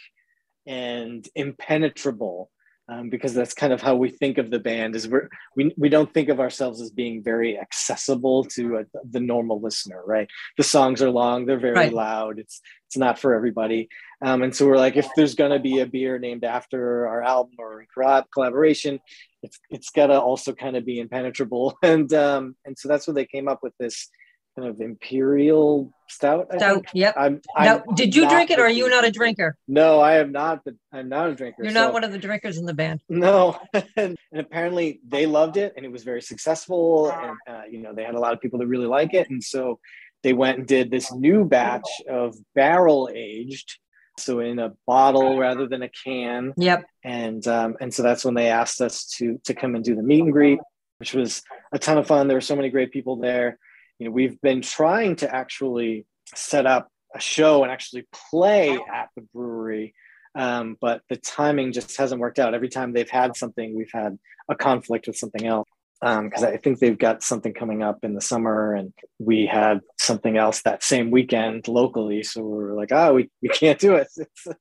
and 0.66 1.26
impenetrable 1.35 2.50
um, 2.88 3.09
because 3.09 3.35
that's 3.35 3.54
kind 3.54 3.72
of 3.72 3.80
how 3.80 3.94
we 3.94 4.11
think 4.11 4.38
of 4.38 4.50
the 4.50 4.59
band 4.59 4.96
is 4.96 5.06
we're, 5.09 5.28
we, 5.56 5.72
we 5.76 5.88
don't 5.88 6.12
think 6.12 6.28
of 6.28 6.40
ourselves 6.40 6.80
as 6.80 6.90
being 6.90 7.22
very 7.22 7.59
accessible 7.59 8.44
to 8.44 8.78
a, 8.78 8.85
the 9.09 9.20
normal 9.20 9.61
listener 9.61 10.02
right? 10.04 10.28
The 10.56 10.64
songs 10.64 11.02
are 11.02 11.11
long 11.11 11.46
they're 11.46 11.59
very 11.59 11.74
right. 11.74 11.92
loud 11.92 12.38
it's 12.38 12.61
it's 12.87 12.96
not 12.96 13.18
for 13.18 13.35
everybody. 13.35 13.88
Um, 14.22 14.42
and 14.42 14.54
so 14.54 14.66
we're 14.66 14.76
like 14.76 14.96
if 14.96 15.09
there's 15.16 15.35
going 15.35 15.52
to 15.52 15.61
be 15.61 15.80
a 15.80 15.87
beer 15.87 16.18
named 16.18 16.44
after 16.44 17.09
our 17.09 17.22
album 17.22 17.54
or 17.59 17.87
collaboration 18.33 19.00
it's 19.42 19.59
it's 19.70 19.90
got 19.90 20.09
to 20.09 20.20
also 20.20 20.53
kind 20.53 20.76
of 20.76 20.85
be 20.85 21.00
impenetrable 21.00 21.76
and 21.83 22.12
um, 22.12 22.57
and 22.64 22.79
so 22.79 22.88
that's 22.88 23.07
what 23.07 23.14
they 23.14 23.26
came 23.26 23.48
up 23.48 23.61
with 23.62 23.74
this 23.79 24.09
kind 24.57 24.68
of 24.68 24.81
imperial 24.81 25.92
stout. 26.09 26.48
I 26.53 26.57
stout. 26.57 26.74
Think. 26.74 26.88
Yep. 26.94 27.14
I'm, 27.16 27.40
now, 27.59 27.83
I'm 27.88 27.94
did 27.94 28.14
you 28.14 28.29
drink 28.29 28.50
it, 28.50 28.59
or 28.59 28.62
are 28.62 28.70
you 28.70 28.88
not 28.88 29.05
a 29.05 29.11
drinker? 29.11 29.57
No, 29.68 30.00
I 30.00 30.18
am 30.18 30.33
not. 30.33 30.64
But 30.64 30.74
I'm 30.92 31.09
not 31.09 31.29
a 31.29 31.35
drinker. 31.35 31.62
You're 31.62 31.72
so. 31.72 31.85
not 31.85 31.92
one 31.92 32.05
of 32.05 32.12
the 32.12 32.18
drinkers 32.18 32.59
in 32.59 32.66
the 32.66 32.74
band. 32.74 33.00
No, 33.09 33.59
and, 33.96 34.16
apparently 34.35 35.00
they 35.07 35.26
loved 35.26 35.57
it, 35.57 35.72
and 35.76 35.85
it 35.85 35.92
was 35.92 36.05
very 36.05 36.22
successful, 36.22 37.11
and 37.11 37.37
uh, 37.48 37.62
you 37.70 37.79
know 37.79 37.94
they 37.94 38.05
had 38.05 38.14
a 38.14 38.20
lot 38.20 38.33
of 38.33 38.40
people 38.40 38.59
that 38.59 38.66
really 38.66 38.87
like 38.87 39.14
it, 39.14 39.31
and 39.31 39.42
so 39.42 39.79
they 40.22 40.33
went 40.33 40.59
and 40.59 40.66
did 40.66 40.90
this 40.90 41.12
new 41.12 41.44
batch 41.44 41.88
of 42.09 42.37
barrel 42.55 43.09
aged 43.14 43.79
so 44.20 44.40
in 44.40 44.59
a 44.59 44.72
bottle 44.87 45.38
rather 45.38 45.66
than 45.66 45.83
a 45.83 45.88
can. 45.88 46.52
Yep. 46.56 46.85
And 47.04 47.46
um, 47.46 47.76
and 47.80 47.92
so 47.92 48.02
that's 48.02 48.24
when 48.24 48.35
they 48.35 48.48
asked 48.48 48.80
us 48.80 49.06
to 49.18 49.40
to 49.44 49.54
come 49.54 49.74
and 49.74 49.85
do 49.85 49.94
the 49.94 50.02
meet 50.02 50.22
and 50.22 50.33
greet, 50.33 50.61
which 50.98 51.14
was 51.14 51.42
a 51.72 51.78
ton 51.78 51.98
of 51.98 52.06
fun. 52.06 52.28
There 52.28 52.37
were 52.37 52.42
so 52.42 52.56
many 52.56 52.70
great 52.70 52.92
people 52.92 53.16
there. 53.16 53.59
You 53.98 54.06
know, 54.06 54.12
we've 54.12 54.40
been 54.40 54.62
trying 54.62 55.16
to 55.16 55.35
actually 55.35 56.06
set 56.35 56.66
up 56.66 56.88
a 57.14 57.20
show 57.20 57.62
and 57.62 57.72
actually 57.72 58.06
play 58.30 58.72
at 58.72 59.09
the 59.16 59.22
brewery. 59.35 59.94
Um, 60.37 60.76
but 60.80 61.02
the 61.09 61.16
timing 61.16 61.72
just 61.72 61.96
hasn't 61.96 62.20
worked 62.20 62.38
out. 62.38 62.54
Every 62.54 62.68
time 62.68 62.92
they've 62.92 63.11
had 63.11 63.37
something, 63.37 63.74
we've 63.74 63.90
had 63.92 64.16
a 64.48 64.54
conflict 64.54 65.09
with 65.09 65.16
something 65.16 65.44
else 65.44 65.68
because 66.00 66.42
um, 66.42 66.48
I 66.48 66.56
think 66.56 66.78
they've 66.78 66.98
got 66.98 67.22
something 67.22 67.52
coming 67.52 67.82
up 67.82 67.98
in 68.02 68.14
the 68.14 68.22
summer, 68.22 68.74
and 68.74 68.92
we 69.18 69.44
had 69.44 69.80
something 69.98 70.38
else 70.38 70.62
that 70.62 70.82
same 70.82 71.10
weekend 71.10 71.68
locally. 71.68 72.22
So 72.22 72.40
we 72.42 72.56
were 72.56 72.74
like, 72.74 72.90
oh, 72.90 73.14
we, 73.14 73.30
we 73.42 73.50
can't 73.50 73.78
do 73.78 73.96
it. 73.96 74.08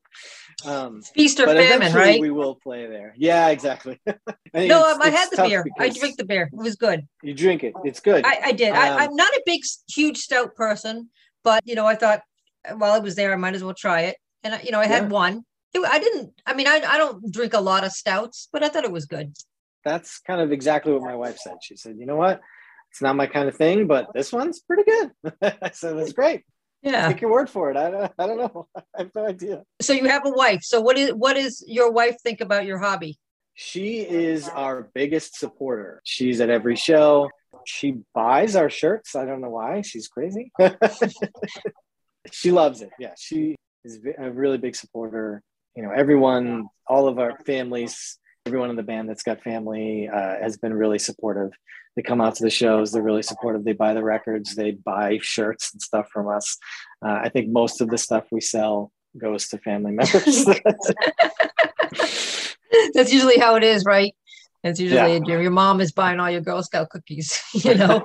um, 0.65 1.02
Feast 1.02 1.39
or 1.39 1.45
famine, 1.45 1.93
right? 1.93 2.19
We 2.19 2.30
will 2.30 2.56
play 2.56 2.88
there. 2.88 3.13
Yeah, 3.17 3.47
exactly. 3.49 4.02
no, 4.54 4.91
um, 4.91 5.02
I 5.02 5.10
had 5.10 5.30
the 5.32 5.43
beer. 5.47 5.65
I 5.80 5.89
drink 5.89 6.17
the 6.17 6.25
beer. 6.25 6.49
It 6.52 6.58
was 6.58 6.75
good. 6.75 7.08
You 7.23 7.34
drink 7.34 7.63
it. 7.63 7.73
It's 7.86 8.02
good. 8.02 8.25
I, 8.25 8.39
I 8.45 8.52
did. 8.52 8.71
Um, 8.71 8.78
I, 8.78 9.06
I'm 9.06 9.15
not 9.15 9.32
a 9.32 9.41
big, 9.45 9.62
huge 9.89 10.17
stout 10.17 10.56
person, 10.56 11.10
but 11.45 11.63
you 11.65 11.75
know, 11.75 11.86
I 11.86 11.95
thought 11.95 12.21
while 12.75 12.91
I 12.91 12.99
was 12.99 13.15
there, 13.15 13.32
I 13.32 13.38
might 13.38 13.56
as 13.56 13.63
well 13.63 13.73
try 13.73 14.02
it. 14.02 14.17
And 14.43 14.60
you 14.65 14.71
know, 14.71 14.80
I 14.80 14.88
had 14.88 15.04
yeah. 15.04 15.10
one. 15.10 15.43
It, 15.73 15.88
I 15.89 15.99
didn't. 15.99 16.34
I 16.45 16.54
mean, 16.54 16.67
I, 16.67 16.82
I 16.86 16.97
don't 16.97 17.32
drink 17.32 17.54
a 17.54 17.62
lot 17.62 17.86
of 17.86 17.93
stouts, 17.93 18.49
but 18.52 18.62
I 18.62 18.67
thought 18.67 18.84
it 18.84 18.91
was 18.91 19.06
good 19.06 19.34
that's 19.84 20.20
kind 20.20 20.42
of 20.42 20.52
exactly 20.52 20.94
what 20.94 21.02
my 21.02 21.15
wife 21.15 21.38
said. 21.38 21.56
She 21.62 21.76
said, 21.76 21.98
you 21.98 22.06
know 22.06 22.15
what? 22.15 22.42
It's 22.92 23.02
not 23.02 23.15
my 23.15 23.28
kind 23.28 23.48
of 23.48 23.56
thing, 23.56 23.88
but 23.88 24.08
this 24.13 24.32
one's 24.32 24.60
pretty 24.60 24.84
good. 24.84 25.12
I 25.62 25.72
said, 25.72 25.98
that's 25.98 26.13
great. 26.13 26.44
Yeah. 26.82 27.08
Take 27.08 27.22
your 27.22 27.32
word 27.32 27.50
for 27.50 27.70
it. 27.72 27.78
I 27.78 27.92
don't, 27.92 28.12
I 28.18 28.28
don't 28.28 28.38
know. 28.38 28.68
I 28.76 29.00
have 29.00 29.12
no 29.15 29.28
idea. 29.28 29.63
So 29.82 29.94
you 29.94 30.06
have 30.06 30.26
a 30.26 30.32
wife. 30.32 30.62
So 30.63 30.82
what 30.82 30.98
is 30.98 31.12
what 31.13 31.38
is 31.38 31.63
your 31.68 31.92
wife 31.92 32.15
think 32.24 32.42
about 32.42 32.65
your 32.65 32.80
hobby? 32.80 33.18
She 33.54 34.00
is 34.00 34.48
our 34.48 34.89
biggest 34.94 35.38
supporter. 35.38 36.02
She's 36.06 36.39
at 36.39 36.50
every 36.50 36.78
show. 36.78 37.30
She 37.65 37.98
buys 38.13 38.56
our 38.56 38.70
shirts. 38.70 39.15
I 39.15 39.26
don't 39.26 39.42
know 39.42 39.50
why. 39.50 39.82
She's 39.82 40.08
crazy. 40.08 40.54
she 42.32 42.52
loves 42.52 42.82
it. 42.82 42.92
Yeah, 42.98 43.13
she 43.18 43.58
is 43.84 44.00
a 44.18 44.32
really 44.32 44.58
big 44.58 44.78
supporter. 44.78 45.44
You 45.76 45.84
know, 45.84 45.92
everyone, 45.92 46.70
all 46.88 47.10
of 47.10 47.20
our 47.20 47.38
families 47.39 48.18
everyone 48.45 48.69
in 48.69 48.75
the 48.75 48.84
band 48.84 49.10
that's 49.10 49.23
got 49.23 49.41
family 49.41 50.08
uh, 50.08 50.36
has 50.41 50.58
been 50.58 50.73
really 50.73 50.99
supportive. 50.99 51.52
They 51.95 52.02
come 52.02 52.21
out 52.21 52.36
to 52.36 52.43
the 52.43 52.49
shows. 52.49 52.91
They're 52.91 53.04
really 53.04 53.23
supportive. 53.23 53.63
They 53.63 53.73
buy 53.73 53.93
the 53.93 54.04
records. 54.04 54.56
They 54.56 54.71
buy 54.71 55.19
shirts 55.21 55.71
and 55.73 55.82
stuff 55.82 56.08
from 56.12 56.28
us. 56.28 56.58
Uh, 57.06 57.19
I 57.23 57.30
think 57.30 57.49
most 57.49 57.82
of 57.82 57.89
the 57.89 57.97
stuff 57.97 58.25
we 58.32 58.41
sell 58.41 58.91
goes 59.17 59.47
to 59.49 59.58
family 59.58 59.91
members. 59.91 60.45
that's 62.93 63.13
usually 63.13 63.38
how 63.38 63.56
it 63.56 63.63
is, 63.63 63.86
right? 63.86 64.13
It's 64.63 64.80
usually 64.80 65.13
yeah. 65.13 65.19
your, 65.25 65.41
your 65.41 65.52
mom 65.52 65.82
is 65.82 65.91
buying 65.91 66.19
all 66.19 66.30
your 66.30 66.41
Girl 66.41 66.62
Scout 66.63 66.89
cookies, 66.89 67.41
you 67.54 67.75
know. 67.75 68.04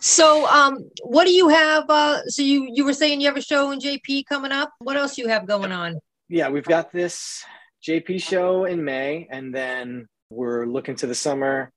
so 0.00 0.46
um 0.48 0.90
what 1.04 1.24
do 1.24 1.32
you 1.32 1.48
have 1.48 1.84
uh 1.88 2.20
so 2.26 2.42
you 2.42 2.68
you 2.72 2.84
were 2.84 2.92
saying 2.92 3.20
you 3.20 3.28
have 3.28 3.36
a 3.36 3.42
show 3.42 3.70
in 3.70 3.78
jp 3.78 4.26
coming 4.26 4.50
up 4.50 4.72
what 4.80 4.96
else 4.96 5.16
you 5.16 5.28
have 5.28 5.46
going 5.46 5.70
on 5.70 6.00
yeah, 6.32 6.48
we've 6.48 6.64
got 6.64 6.90
this 6.90 7.44
JP 7.86 8.22
show 8.22 8.64
in 8.64 8.84
May, 8.84 9.28
and 9.30 9.54
then 9.54 10.08
we're 10.30 10.64
looking 10.64 10.96
to 10.96 11.06
the 11.06 11.14
summer 11.14 11.70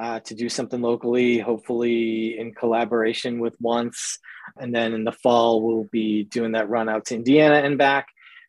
uh, 0.00 0.20
to 0.20 0.34
do 0.34 0.48
something 0.48 0.80
locally, 0.80 1.38
hopefully 1.38 2.38
in 2.38 2.54
collaboration 2.54 3.40
with 3.40 3.54
Once. 3.60 4.18
And 4.56 4.74
then 4.74 4.94
in 4.94 5.04
the 5.04 5.12
fall, 5.12 5.62
we'll 5.62 5.88
be 5.92 6.24
doing 6.24 6.52
that 6.52 6.70
run 6.70 6.88
out 6.88 7.06
to 7.06 7.14
Indiana 7.14 7.56
and 7.56 7.76
back. 7.76 8.06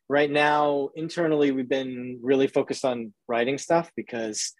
Right 0.07 0.31
now, 0.31 0.89
internally, 0.95 1.51
we've 1.51 1.67
been 1.67 2.19
really 2.23 2.47
focused 2.47 2.85
on 2.85 3.13
writing 3.27 3.57
stuff 3.57 3.91
because 3.97 4.53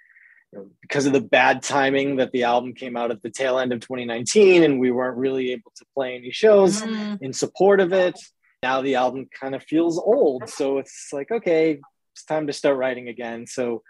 you 0.52 0.60
know, 0.60 0.68
because 0.82 1.06
of 1.06 1.14
the 1.14 1.22
bad 1.22 1.64
timing 1.64 2.18
that 2.18 2.34
the 2.34 2.44
album 2.44 2.74
came 2.74 2.98
out 2.98 3.12
at 3.12 3.22
the 3.22 3.30
tail 3.30 3.60
end 3.60 3.72
of 3.72 3.80
2019 3.80 4.64
and 4.64 4.78
we 4.78 4.92
weren't 4.92 5.18
really 5.18 5.54
able 5.54 5.72
to 5.78 5.86
play 5.94 6.18
any 6.18 6.32
shows 6.32 6.82
mm. 6.82 7.18
in 7.22 7.32
support 7.32 7.80
of 7.80 7.94
it 7.94 8.16
now 8.64 8.82
the 8.82 8.96
album 8.96 9.28
kind 9.40 9.56
of 9.56 9.64
feels 9.64 9.98
old. 9.98 10.48
So 10.50 10.78
it's 10.78 11.10
like, 11.12 11.32
okay, 11.32 11.80
it's 12.14 12.24
time 12.26 12.48
to 12.48 12.54
start 12.54 12.78
writing 12.78 13.08
again. 13.08 13.48
So, 13.48 13.82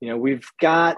you 0.00 0.08
know, 0.08 0.16
we've 0.16 0.46
got 0.60 0.96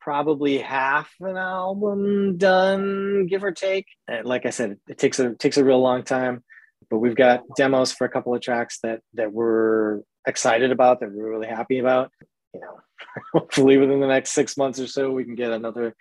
probably 0.00 0.58
half 0.58 1.12
an 1.20 1.36
album 1.36 2.36
done, 2.36 3.26
give 3.26 3.42
or 3.42 3.52
take. 3.52 3.86
And 4.06 4.26
like 4.26 4.46
I 4.46 4.50
said, 4.50 4.78
it 4.88 4.98
takes 4.98 5.18
a 5.18 5.30
it 5.30 5.38
takes 5.38 5.56
a 5.56 5.64
real 5.64 5.80
long 5.80 6.04
time, 6.04 6.44
but 6.90 6.98
we've 6.98 7.16
got 7.16 7.42
demos 7.56 7.92
for 7.92 8.04
a 8.04 8.10
couple 8.10 8.34
of 8.34 8.40
tracks 8.40 8.78
that 8.82 9.00
that 9.14 9.32
we're 9.32 10.02
excited 10.26 10.70
about, 10.70 11.00
that 11.00 11.10
we're 11.10 11.30
really 11.30 11.48
happy 11.48 11.80
about. 11.80 12.12
You 12.52 12.60
know, 12.60 12.80
hopefully 13.32 13.78
within 13.78 14.00
the 14.00 14.06
next 14.06 14.30
six 14.30 14.56
months 14.56 14.78
or 14.78 14.86
so, 14.86 15.10
we 15.10 15.24
can 15.24 15.34
get 15.34 15.50
another 15.50 15.96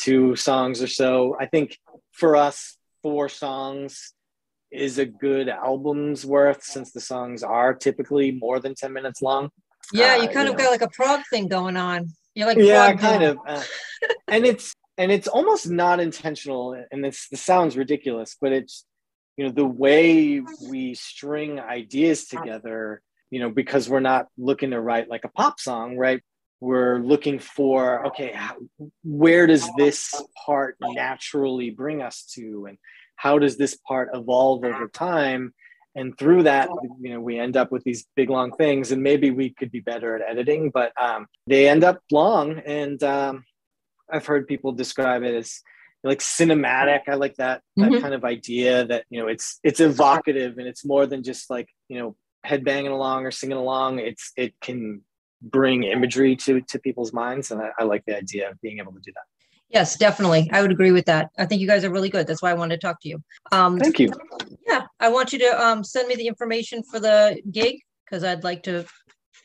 two 0.00 0.34
songs 0.34 0.82
or 0.82 0.88
so. 0.88 1.36
I 1.38 1.46
think 1.46 1.78
for 2.12 2.34
us, 2.34 2.76
four 3.02 3.28
songs 3.28 4.14
is 4.70 4.98
a 4.98 5.06
good 5.06 5.48
album's 5.48 6.24
worth 6.24 6.62
since 6.62 6.92
the 6.92 7.00
songs 7.00 7.42
are 7.42 7.74
typically 7.74 8.32
more 8.32 8.60
than 8.60 8.74
10 8.74 8.92
minutes 8.92 9.22
long. 9.22 9.50
Yeah, 9.92 10.16
you 10.16 10.28
uh, 10.28 10.32
kind 10.32 10.48
uh, 10.48 10.52
of 10.52 10.58
you 10.58 10.64
know. 10.64 10.64
got 10.64 10.70
like 10.70 10.82
a 10.82 10.88
prog 10.88 11.20
thing 11.30 11.48
going 11.48 11.76
on. 11.76 12.08
You're 12.34 12.46
like, 12.46 12.58
yeah, 12.58 12.92
kind 12.94 13.22
of. 13.22 13.38
Uh, 13.46 13.62
and 14.28 14.44
it's, 14.44 14.74
and 14.98 15.12
it's 15.12 15.28
almost 15.28 15.68
not 15.68 16.00
intentional. 16.00 16.82
And 16.90 17.04
this, 17.04 17.28
this 17.28 17.42
sounds 17.42 17.76
ridiculous, 17.76 18.36
but 18.40 18.52
it's, 18.52 18.84
you 19.36 19.44
know, 19.44 19.52
the 19.52 19.66
way 19.66 20.42
we 20.68 20.94
string 20.94 21.60
ideas 21.60 22.26
together, 22.26 23.02
you 23.30 23.40
know, 23.40 23.50
because 23.50 23.88
we're 23.88 24.00
not 24.00 24.26
looking 24.36 24.70
to 24.70 24.80
write 24.80 25.08
like 25.08 25.24
a 25.24 25.28
pop 25.28 25.60
song, 25.60 25.96
right? 25.96 26.22
We're 26.60 26.98
looking 26.98 27.38
for, 27.38 28.06
okay, 28.06 28.32
how, 28.34 28.56
where 29.04 29.46
does 29.46 29.68
this 29.76 30.14
part 30.46 30.76
naturally 30.80 31.70
bring 31.70 32.00
us 32.00 32.24
to? 32.34 32.66
And, 32.66 32.78
how 33.16 33.38
does 33.38 33.56
this 33.56 33.76
part 33.76 34.10
evolve 34.14 34.64
over 34.64 34.88
time? 34.88 35.52
And 35.94 36.16
through 36.18 36.42
that 36.42 36.68
you 37.00 37.14
know 37.14 37.20
we 37.20 37.38
end 37.38 37.56
up 37.56 37.72
with 37.72 37.82
these 37.84 38.06
big 38.16 38.28
long 38.28 38.52
things 38.52 38.92
and 38.92 39.02
maybe 39.02 39.30
we 39.30 39.50
could 39.50 39.72
be 39.72 39.80
better 39.80 40.14
at 40.14 40.30
editing 40.30 40.70
but 40.70 40.92
um, 41.00 41.26
they 41.46 41.68
end 41.68 41.84
up 41.84 42.02
long 42.10 42.58
and 42.58 43.02
um, 43.02 43.44
i've 44.12 44.26
heard 44.26 44.46
people 44.46 44.72
describe 44.72 45.22
it 45.22 45.34
as 45.34 45.62
like 46.06 46.20
cinematic. 46.20 47.02
I 47.08 47.14
like 47.14 47.36
that 47.36 47.62
that 47.76 47.90
mm-hmm. 47.90 48.00
kind 48.00 48.14
of 48.14 48.24
idea 48.24 48.84
that 48.86 49.04
you 49.10 49.20
know 49.20 49.28
it's 49.28 49.58
it's 49.62 49.80
evocative 49.80 50.58
and 50.58 50.66
it's 50.66 50.84
more 50.84 51.06
than 51.06 51.22
just 51.22 51.50
like 51.50 51.68
you 51.88 51.98
know 51.98 52.16
headbanging 52.46 52.90
along 52.90 53.26
or 53.26 53.30
singing 53.30 53.56
along. 53.56 53.98
It's 53.98 54.32
it 54.36 54.54
can 54.60 55.02
bring 55.42 55.82
imagery 55.82 56.36
to 56.36 56.60
to 56.62 56.78
people's 56.78 57.12
minds 57.12 57.50
and 57.50 57.60
I, 57.60 57.70
I 57.78 57.84
like 57.84 58.04
the 58.06 58.16
idea 58.16 58.50
of 58.50 58.60
being 58.60 58.78
able 58.78 58.92
to 58.92 59.00
do 59.00 59.12
that 59.12 59.35
Yes, 59.68 59.96
definitely. 59.96 60.48
I 60.52 60.62
would 60.62 60.70
agree 60.70 60.92
with 60.92 61.06
that. 61.06 61.30
I 61.38 61.46
think 61.46 61.60
you 61.60 61.66
guys 61.66 61.84
are 61.84 61.90
really 61.90 62.08
good. 62.08 62.26
That's 62.26 62.40
why 62.40 62.50
I 62.50 62.54
wanted 62.54 62.80
to 62.80 62.86
talk 62.86 63.00
to 63.02 63.08
you. 63.08 63.22
Um, 63.50 63.78
Thank 63.78 63.98
you. 63.98 64.12
Yeah, 64.66 64.82
I 65.00 65.08
want 65.08 65.32
you 65.32 65.38
to 65.40 65.66
um, 65.66 65.82
send 65.82 66.08
me 66.08 66.14
the 66.14 66.28
information 66.28 66.82
for 66.82 67.00
the 67.00 67.40
gig 67.50 67.80
because 68.04 68.22
I'd 68.22 68.44
like 68.44 68.62
to 68.64 68.84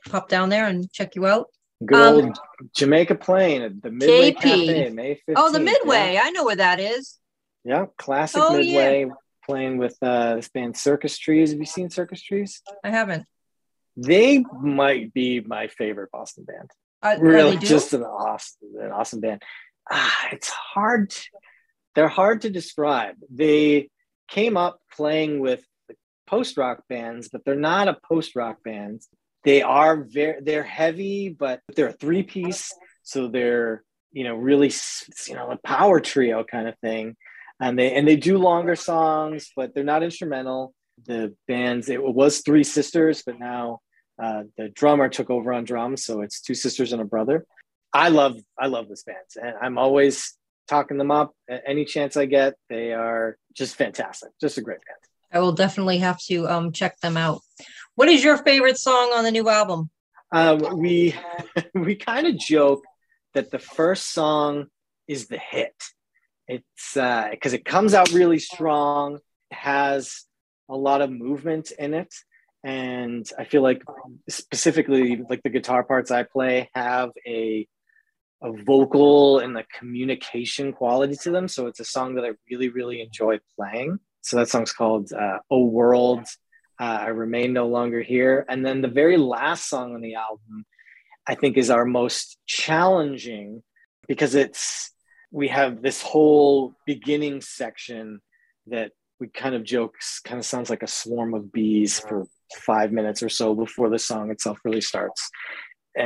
pop 0.09 0.29
down 0.29 0.49
there 0.49 0.67
and 0.67 0.91
check 0.91 1.15
you 1.15 1.25
out. 1.25 1.47
Good 1.83 1.99
um, 1.99 2.25
old 2.25 2.39
Jamaica 2.75 3.15
Plain 3.15 3.61
at 3.63 3.81
the 3.81 3.89
Midway 3.89 4.31
KP. 4.33 4.41
Cafe, 4.41 4.89
May 4.91 5.15
15th. 5.15 5.33
Oh, 5.35 5.51
the 5.51 5.59
Midway. 5.59 6.13
Yeah. 6.13 6.21
I 6.23 6.29
know 6.29 6.45
where 6.45 6.55
that 6.55 6.79
is. 6.79 7.17
Yeah, 7.63 7.85
classic 7.97 8.41
oh, 8.43 8.57
Midway 8.57 9.05
yeah. 9.05 9.13
playing 9.45 9.77
with 9.77 9.97
uh, 10.01 10.35
this 10.35 10.49
band 10.49 10.77
Circus 10.77 11.17
Trees. 11.17 11.51
Have 11.51 11.59
you 11.59 11.65
seen 11.65 11.89
Circus 11.89 12.21
Trees? 12.21 12.61
I 12.83 12.91
haven't. 12.91 13.25
They 13.97 14.43
might 14.61 15.13
be 15.13 15.41
my 15.41 15.67
favorite 15.67 16.11
Boston 16.11 16.45
band. 16.45 16.69
Uh, 17.03 17.17
really, 17.19 17.57
just 17.57 17.93
an 17.93 18.03
awesome, 18.03 18.69
an 18.79 18.91
awesome 18.91 19.19
band 19.19 19.41
ah, 19.91 20.27
it's 20.31 20.49
hard. 20.49 21.13
They're 21.95 22.07
hard 22.07 22.41
to 22.41 22.49
describe. 22.49 23.15
They 23.29 23.89
came 24.27 24.57
up 24.57 24.79
playing 24.95 25.39
with 25.39 25.63
post 26.25 26.57
rock 26.57 26.83
bands, 26.87 27.29
but 27.31 27.43
they're 27.45 27.55
not 27.55 27.89
a 27.89 27.97
post 28.07 28.35
rock 28.35 28.63
band. 28.63 29.01
They 29.43 29.61
are 29.61 30.03
very 30.03 30.41
they're 30.41 30.63
heavy, 30.63 31.29
but 31.29 31.59
they're 31.75 31.89
a 31.89 31.93
three 31.93 32.23
piece, 32.23 32.73
so 33.03 33.27
they're 33.27 33.83
you 34.11 34.23
know 34.23 34.35
really 34.35 34.71
you 35.27 35.35
know 35.35 35.51
a 35.51 35.57
power 35.57 35.99
trio 35.99 36.43
kind 36.43 36.67
of 36.67 36.77
thing, 36.79 37.15
and 37.59 37.77
they 37.77 37.93
and 37.93 38.07
they 38.07 38.15
do 38.15 38.37
longer 38.37 38.75
songs, 38.75 39.51
but 39.55 39.73
they're 39.73 39.83
not 39.83 40.03
instrumental. 40.03 40.73
The 41.05 41.35
bands 41.47 41.89
it 41.89 42.01
was 42.01 42.41
three 42.41 42.63
sisters, 42.63 43.23
but 43.25 43.39
now 43.39 43.79
uh, 44.21 44.43
the 44.57 44.69
drummer 44.69 45.09
took 45.09 45.29
over 45.29 45.51
on 45.51 45.65
drums, 45.65 46.05
so 46.05 46.21
it's 46.21 46.41
two 46.41 46.53
sisters 46.53 46.93
and 46.93 47.01
a 47.01 47.05
brother. 47.05 47.45
I 47.93 48.09
love 48.09 48.37
I 48.57 48.67
love 48.67 48.87
this 48.87 49.03
band, 49.03 49.17
and 49.41 49.55
I'm 49.61 49.77
always 49.77 50.37
talking 50.67 50.97
them 50.97 51.11
up 51.11 51.33
any 51.49 51.85
chance 51.85 52.15
I 52.15 52.25
get. 52.25 52.55
They 52.69 52.93
are 52.93 53.37
just 53.53 53.75
fantastic, 53.75 54.29
just 54.39 54.57
a 54.57 54.61
great 54.61 54.79
band. 54.85 54.99
I 55.33 55.39
will 55.39 55.53
definitely 55.53 55.99
have 55.99 56.19
to 56.27 56.47
um, 56.47 56.71
check 56.71 56.99
them 56.99 57.17
out. 57.17 57.41
What 57.95 58.09
is 58.09 58.23
your 58.23 58.37
favorite 58.37 58.77
song 58.77 59.11
on 59.13 59.23
the 59.23 59.31
new 59.31 59.49
album? 59.49 59.89
Um, 60.31 60.77
we 60.77 61.15
we 61.73 61.95
kind 61.95 62.27
of 62.27 62.37
joke 62.37 62.83
that 63.33 63.51
the 63.51 63.59
first 63.59 64.11
song 64.13 64.67
is 65.07 65.27
the 65.27 65.37
hit. 65.37 65.75
It's 66.47 66.93
because 66.93 67.53
uh, 67.53 67.57
it 67.57 67.65
comes 67.65 67.93
out 67.93 68.11
really 68.11 68.39
strong, 68.39 69.19
has 69.51 70.23
a 70.69 70.75
lot 70.75 71.01
of 71.01 71.11
movement 71.11 71.71
in 71.77 71.93
it. 71.93 72.13
And 72.63 73.27
I 73.37 73.45
feel 73.45 73.61
like 73.61 73.83
specifically 74.29 75.21
like 75.29 75.41
the 75.43 75.49
guitar 75.49 75.83
parts 75.83 76.11
I 76.11 76.23
play 76.23 76.69
have 76.73 77.09
a 77.25 77.67
a 78.41 78.51
vocal 78.51 79.39
and 79.39 79.55
the 79.55 79.65
communication 79.77 80.73
quality 80.73 81.15
to 81.15 81.31
them. 81.31 81.47
So 81.47 81.67
it's 81.67 81.79
a 81.79 81.85
song 81.85 82.15
that 82.15 82.25
I 82.25 82.31
really, 82.49 82.69
really 82.69 83.01
enjoy 83.01 83.39
playing. 83.55 83.99
So 84.21 84.37
that 84.37 84.49
song's 84.49 84.73
called 84.73 85.11
uh, 85.13 85.39
"Oh 85.49 85.65
World." 85.65 86.25
Uh, 86.79 86.97
I 87.01 87.07
remain 87.07 87.53
no 87.53 87.67
longer 87.67 88.01
here. 88.01 88.43
And 88.49 88.65
then 88.65 88.81
the 88.81 88.87
very 88.87 89.15
last 89.15 89.69
song 89.69 89.93
on 89.93 90.01
the 90.01 90.15
album, 90.15 90.65
I 91.27 91.35
think, 91.35 91.55
is 91.55 91.69
our 91.69 91.85
most 91.85 92.39
challenging 92.47 93.61
because 94.07 94.33
it's 94.33 94.91
we 95.29 95.47
have 95.49 95.81
this 95.81 96.01
whole 96.01 96.73
beginning 96.87 97.41
section 97.41 98.19
that 98.67 98.91
we 99.19 99.27
kind 99.27 99.53
of 99.53 99.63
jokes 99.63 100.19
kind 100.19 100.39
of 100.39 100.45
sounds 100.45 100.69
like 100.71 100.81
a 100.81 100.87
swarm 100.87 101.35
of 101.35 101.51
bees 101.53 101.99
for 101.99 102.25
five 102.55 102.91
minutes 102.91 103.21
or 103.21 103.29
so 103.29 103.53
before 103.53 103.89
the 103.89 103.99
song 103.99 104.31
itself 104.31 104.57
really 104.65 104.81
starts. 104.81 105.29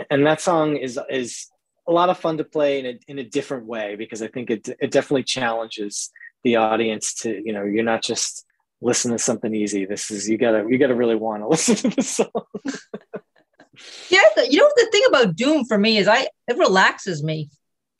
And 0.09 0.25
that 0.25 0.41
song 0.41 0.75
is 0.75 0.99
is 1.09 1.47
a 1.87 1.91
lot 1.91 2.09
of 2.09 2.17
fun 2.17 2.37
to 2.37 2.43
play 2.43 2.79
in 2.79 2.85
a, 2.85 2.99
in 3.07 3.19
a 3.19 3.23
different 3.23 3.65
way 3.65 3.95
because 3.95 4.21
I 4.21 4.27
think 4.27 4.49
it, 4.49 4.69
it 4.79 4.91
definitely 4.91 5.23
challenges 5.23 6.11
the 6.43 6.57
audience 6.57 7.13
to, 7.21 7.41
you 7.43 7.53
know, 7.53 7.63
you're 7.63 7.83
not 7.83 8.01
just 8.01 8.45
listening 8.81 9.17
to 9.17 9.23
something 9.23 9.53
easy. 9.53 9.85
This 9.85 10.11
is, 10.11 10.27
you 10.29 10.37
gotta, 10.37 10.65
you 10.67 10.77
gotta 10.77 10.95
really 10.95 11.15
want 11.15 11.43
to 11.43 11.47
listen 11.49 11.89
to 11.89 11.95
the 11.95 12.01
song. 12.01 12.29
yeah. 14.09 14.21
You 14.49 14.59
know, 14.59 14.71
the 14.75 14.89
thing 14.91 15.03
about 15.07 15.35
Doom 15.35 15.65
for 15.65 15.77
me 15.77 15.97
is 15.97 16.07
I, 16.07 16.27
it 16.47 16.57
relaxes 16.57 17.23
me. 17.23 17.49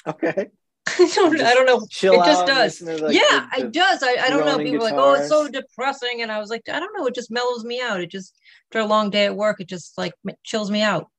Okay. 0.08 0.50
I 0.88 1.12
don't, 1.16 1.42
I 1.42 1.54
don't 1.56 1.66
know. 1.66 1.82
it 1.84 2.26
just 2.26 2.46
does. 2.46 2.82
like 2.82 3.14
yeah, 3.14 3.48
the, 3.56 3.62
the 3.62 3.68
it 3.68 3.74
does. 3.74 4.04
I, 4.04 4.18
I 4.26 4.30
don't 4.30 4.46
know. 4.46 4.58
People 4.58 4.86
are 4.86 4.92
like, 4.92 4.94
oh, 4.94 5.14
it's 5.14 5.30
so 5.30 5.48
depressing. 5.48 6.22
And 6.22 6.32
I 6.32 6.40
was 6.40 6.50
like, 6.50 6.70
I 6.70 6.80
don't 6.80 6.96
know. 6.96 7.08
It 7.08 7.16
just 7.16 7.32
mellows 7.32 7.66
me 7.66 7.82
out. 7.82 8.02
It 8.02 8.12
just, 8.12 8.38
after 8.70 8.80
a 8.80 8.86
long 8.86 9.10
day 9.10 9.26
at 9.26 9.36
work, 9.36 9.60
it 9.60 9.68
just 9.68 9.98
like 9.98 10.14
chills 10.44 10.70
me 10.70 10.84
out. 10.84 11.10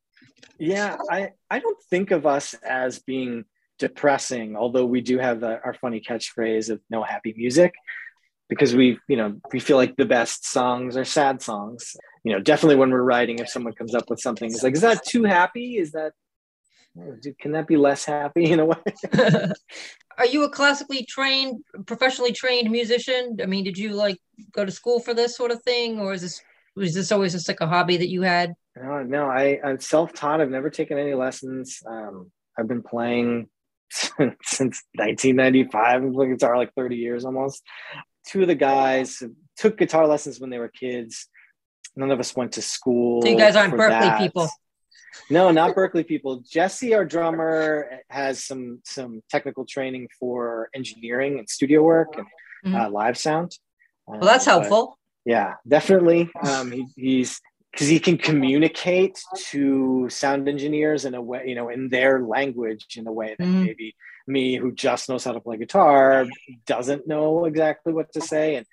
Yeah, 0.58 0.96
I, 1.10 1.30
I 1.50 1.58
don't 1.58 1.82
think 1.90 2.10
of 2.10 2.26
us 2.26 2.54
as 2.54 2.98
being 2.98 3.44
depressing, 3.78 4.56
although 4.56 4.86
we 4.86 5.00
do 5.00 5.18
have 5.18 5.40
the, 5.40 5.60
our 5.62 5.74
funny 5.74 6.00
catchphrase 6.00 6.70
of 6.70 6.80
no 6.90 7.02
happy 7.02 7.34
music 7.36 7.74
because 8.48 8.74
we, 8.74 8.98
you 9.08 9.16
know, 9.16 9.36
we 9.52 9.60
feel 9.60 9.76
like 9.76 9.96
the 9.96 10.04
best 10.04 10.46
songs 10.46 10.96
are 10.96 11.04
sad 11.04 11.42
songs. 11.42 11.96
You 12.24 12.32
know, 12.32 12.40
definitely 12.40 12.76
when 12.76 12.90
we're 12.90 13.02
writing, 13.02 13.38
if 13.38 13.48
someone 13.48 13.74
comes 13.74 13.94
up 13.94 14.08
with 14.08 14.20
something, 14.20 14.50
it's 14.50 14.62
like, 14.62 14.74
is 14.74 14.80
that 14.80 15.04
too 15.04 15.24
happy? 15.24 15.76
Is 15.78 15.92
that, 15.92 16.12
can 17.40 17.52
that 17.52 17.66
be 17.66 17.76
less 17.76 18.04
happy 18.04 18.50
in 18.50 18.60
a 18.60 18.64
way? 18.64 18.76
Are 20.18 20.26
you 20.26 20.44
a 20.44 20.50
classically 20.50 21.04
trained, 21.04 21.62
professionally 21.84 22.32
trained 22.32 22.70
musician? 22.70 23.36
I 23.42 23.46
mean, 23.46 23.64
did 23.64 23.76
you 23.76 23.90
like 23.90 24.18
go 24.52 24.64
to 24.64 24.72
school 24.72 24.98
for 24.98 25.12
this 25.12 25.36
sort 25.36 25.50
of 25.50 25.62
thing, 25.62 26.00
or 26.00 26.14
is 26.14 26.22
this 26.22 26.42
was 26.74 26.94
this 26.94 27.12
always 27.12 27.32
just 27.32 27.48
like 27.48 27.60
a 27.60 27.66
hobby 27.66 27.98
that 27.98 28.08
you 28.08 28.22
had? 28.22 28.54
No, 29.04 29.24
no, 29.24 29.30
I, 29.30 29.60
I'm 29.64 29.80
self-taught. 29.80 30.40
I've 30.40 30.50
never 30.50 30.70
taken 30.70 30.98
any 30.98 31.14
lessons. 31.14 31.80
Um, 31.86 32.30
I've 32.58 32.68
been 32.68 32.82
playing 32.82 33.48
since 33.90 34.82
1995. 34.94 35.74
I've 35.84 36.00
been 36.02 36.14
playing 36.14 36.32
guitar 36.32 36.56
like 36.56 36.72
30 36.74 36.96
years 36.96 37.24
almost. 37.24 37.62
Two 38.26 38.42
of 38.42 38.48
the 38.48 38.54
guys 38.54 39.22
took 39.56 39.78
guitar 39.78 40.06
lessons 40.06 40.40
when 40.40 40.50
they 40.50 40.58
were 40.58 40.68
kids. 40.68 41.28
None 41.96 42.10
of 42.10 42.18
us 42.20 42.34
went 42.36 42.52
to 42.52 42.62
school. 42.62 43.22
So 43.22 43.28
you 43.28 43.38
guys 43.38 43.56
aren't 43.56 43.74
Berklee 43.74 43.88
that. 43.88 44.18
people. 44.18 44.48
No, 45.30 45.50
not 45.50 45.74
Berklee 45.74 46.06
people. 46.06 46.42
Jesse, 46.50 46.92
our 46.94 47.04
drummer, 47.04 48.00
has 48.10 48.44
some 48.44 48.80
some 48.84 49.22
technical 49.30 49.64
training 49.64 50.08
for 50.20 50.68
engineering 50.74 51.38
and 51.38 51.48
studio 51.48 51.82
work 51.82 52.16
and 52.18 52.26
Mhm. 52.74 52.84
uh, 52.86 52.90
live 52.90 53.16
sound. 53.16 53.56
Well, 54.06 54.20
that's 54.20 54.46
Um, 54.46 54.60
helpful. 54.60 54.98
yeah, 55.24 55.54
definitely. 55.66 56.28
Um, 56.42 56.70
he, 56.72 56.86
he's 56.96 57.40
because 57.76 57.88
he 57.88 58.00
can 58.00 58.16
communicate 58.16 59.22
to 59.50 60.08
sound 60.08 60.48
engineers 60.48 61.04
in 61.04 61.14
a 61.14 61.20
way, 61.20 61.44
you 61.46 61.54
know, 61.54 61.68
in 61.68 61.90
their 61.90 62.22
language 62.22 62.96
in 62.96 63.06
a 63.06 63.12
way 63.12 63.36
that 63.38 63.46
Mhm. 63.46 63.66
maybe 63.66 63.94
me, 64.26 64.56
who 64.56 64.72
just 64.72 65.10
knows 65.10 65.24
how 65.24 65.32
to 65.32 65.40
play 65.40 65.58
guitar, 65.58 66.26
doesn't 66.64 67.06
know 67.06 67.44
exactly 67.44 67.92
what 67.92 68.10
to 68.14 68.22
say. 68.22 68.54
And, 68.54 68.64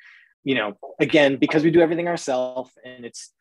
you 0.45 0.55
know, 0.55 0.77
again, 1.01 1.35
because 1.35 1.65
we 1.65 1.71
do 1.71 1.81
everything 1.81 2.07
ourselves 2.07 2.71
and 2.85 3.03
it's 3.03 3.33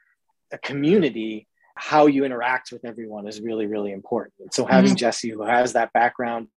a 0.50 0.58
community, 0.58 1.46
how 1.76 2.06
you 2.06 2.24
interact 2.24 2.72
with 2.72 2.84
everyone 2.84 3.28
is 3.28 3.40
really, 3.40 3.66
really 3.66 3.92
important. 3.92 4.34
And 4.40 4.52
so 4.52 4.64
having 4.64 4.96
Jesse, 4.96 5.30
who 5.30 5.44
has 5.44 5.74
that 5.74 5.92
background, 5.92 6.48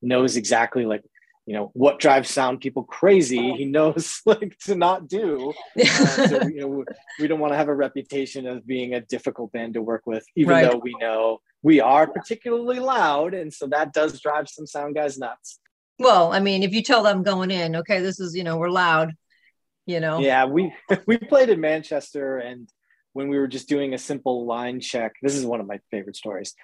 knows 0.00 0.38
exactly 0.38 0.86
like, 0.86 1.04
you 1.48 1.54
know, 1.54 1.70
what 1.72 1.98
drives 1.98 2.28
sound 2.30 2.60
people 2.60 2.82
crazy, 2.84 3.54
he 3.54 3.64
knows 3.64 4.20
like 4.26 4.56
to 4.66 4.74
not 4.74 5.08
do. 5.08 5.52
Uh, 5.80 6.28
so, 6.28 6.46
you 6.46 6.60
know, 6.60 6.84
we 7.20 7.26
don't 7.26 7.40
want 7.40 7.52
to 7.54 7.56
have 7.56 7.68
a 7.68 7.74
reputation 7.74 8.46
of 8.46 8.66
being 8.66 8.94
a 8.94 9.00
difficult 9.00 9.50
band 9.52 9.72
to 9.74 9.80
work 9.80 10.02
with, 10.06 10.24
even 10.36 10.50
Right. 10.54 10.70
though 10.70 10.76
we 10.76 10.94
know 11.00 11.38
we 11.62 11.80
are 11.80 12.06
particularly 12.06 12.78
loud, 12.80 13.32
and 13.32 13.52
so 13.52 13.66
that 13.68 13.92
does 13.94 14.20
drive 14.20 14.46
some 14.48 14.66
sound 14.66 14.94
guys 14.94 15.18
nuts. 15.18 15.58
well, 15.98 16.32
I 16.32 16.40
mean, 16.40 16.62
if 16.62 16.72
you 16.74 16.82
tell 16.82 17.02
them 17.02 17.22
going 17.22 17.50
in, 17.50 17.76
okay, 17.76 18.00
this 18.00 18.20
is 18.20 18.36
you 18.36 18.44
know 18.44 18.56
we're 18.58 18.68
loud, 18.70 19.14
you 19.86 20.00
know. 20.00 20.18
Yeah, 20.20 20.44
we 20.44 20.72
we 21.06 21.16
played 21.16 21.48
in 21.48 21.60
Manchester, 21.60 22.36
and 22.38 22.68
when 23.14 23.28
we 23.30 23.38
were 23.38 23.48
just 23.48 23.68
doing 23.70 23.94
a 23.94 23.98
simple 23.98 24.44
line 24.46 24.80
check, 24.80 25.14
this 25.22 25.34
is 25.34 25.46
one 25.46 25.60
of 25.60 25.66
my 25.66 25.78
favorite 25.90 26.16
stories. 26.16 26.54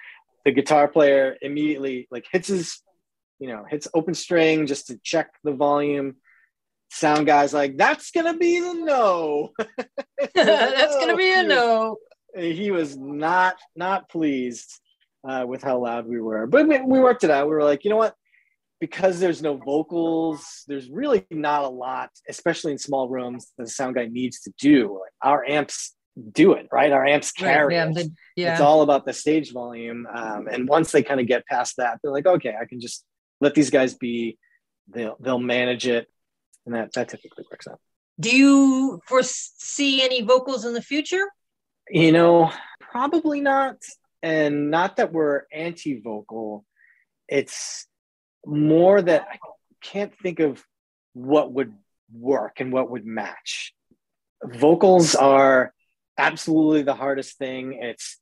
The 0.45 0.53
guitar 0.53 0.89
player 0.89 1.37
immediately 1.41 2.07
like 2.11 2.27
hits 2.31 2.49
his, 2.49 2.83
you 3.45 3.51
know, 3.51 3.67
hits 3.69 3.87
open 3.93 4.15
string 4.15 4.67
just 4.67 4.87
to 4.87 4.99
check 5.03 5.29
the 5.45 5.53
volume. 5.53 6.17
Sound 6.91 7.27
guys 7.27 7.53
like 7.53 7.77
that's 7.77 8.11
gonna 8.11 8.39
be 8.39 8.59
the 8.59 8.73
no. 8.73 9.51
That's 10.35 10.97
gonna 10.99 11.15
be 11.15 11.31
a 11.31 11.43
He 11.43 11.47
was- 11.47 11.49
no. 11.49 11.97
he 12.35 12.71
was 12.71 12.97
not 12.97 13.57
not 13.77 14.09
pleased 14.09 14.71
uh, 15.29 15.45
with 15.47 15.63
how 15.63 15.79
loud 15.79 16.07
we 16.07 16.21
were 16.21 16.47
but 16.47 16.67
we, 16.67 16.81
we 16.81 17.01
worked 17.01 17.25
it 17.25 17.31
out 17.31 17.49
we 17.49 17.55
were 17.55 17.65
like 17.65 17.85
you 17.85 17.91
know 17.91 17.97
what 17.97 18.15
because 18.81 19.21
there's 19.21 19.43
no 19.43 19.57
vocals 19.57 20.63
there's 20.69 20.89
really 20.89 21.27
not 21.31 21.65
a 21.65 21.69
lot 21.69 22.11
especially 22.29 22.73
in 22.73 22.79
small 22.79 23.09
rooms 23.09 23.53
that 23.59 23.65
the 23.65 23.71
sound 23.71 23.95
guy 23.95 24.07
needs 24.07 24.41
to 24.41 24.53
do 24.59 24.93
like 25.03 25.13
our 25.23 25.45
amps 25.45 25.95
do 26.33 26.53
it 26.53 26.67
right 26.71 26.93
our 26.93 27.05
amps 27.07 27.33
carry 27.33 27.75
yeah, 27.75 27.89
it. 27.89 27.95
the- 27.95 28.13
yeah. 28.37 28.53
it's 28.53 28.61
all 28.61 28.83
about 28.83 29.05
the 29.07 29.13
stage 29.13 29.53
volume 29.53 30.07
um, 30.15 30.47
and 30.53 30.69
once 30.69 30.93
they 30.93 31.03
kind 31.03 31.21
of 31.21 31.27
get 31.27 31.45
past 31.47 31.75
that 31.79 31.99
they're 32.03 32.13
like 32.13 32.27
okay 32.27 32.55
i 32.61 32.65
can 32.67 32.81
just 32.81 33.05
let 33.45 33.55
these 33.55 33.71
guys 33.71 33.95
be 33.95 34.39
they'll 34.89 35.17
they'll 35.21 35.39
manage 35.39 35.87
it 35.87 36.09
and 36.67 36.75
that 36.75 36.93
that 36.95 37.09
typically 37.09 37.45
works 37.51 37.69
out 37.69 37.79
Do 38.19 38.35
you 38.35 39.01
foresee 39.07 40.03
any 40.03 40.23
vocals 40.23 40.65
in 40.65 40.73
the 40.73 40.83
future? 40.83 41.27
You 41.91 42.13
know, 42.13 42.51
probably 42.81 43.41
not. 43.41 43.77
And 44.23 44.71
not 44.71 44.97
that 44.97 45.13
we're 45.13 45.43
anti 45.53 46.01
vocal, 46.01 46.65
it's 47.29 47.87
more 48.47 49.03
that 49.03 49.27
I 49.31 49.37
can't 49.83 50.17
think 50.23 50.41
of 50.41 50.63
what 51.13 51.53
would 51.53 51.75
work 52.13 52.61
and 52.61 52.73
what 52.73 52.91
would 52.91 53.05
match. 53.05 53.75
Vocals 54.43 55.15
are 55.15 55.75
absolutely 56.17 56.83
the 56.83 56.95
hardest 56.95 57.37
thing. 57.39 57.79
It's 57.83 58.19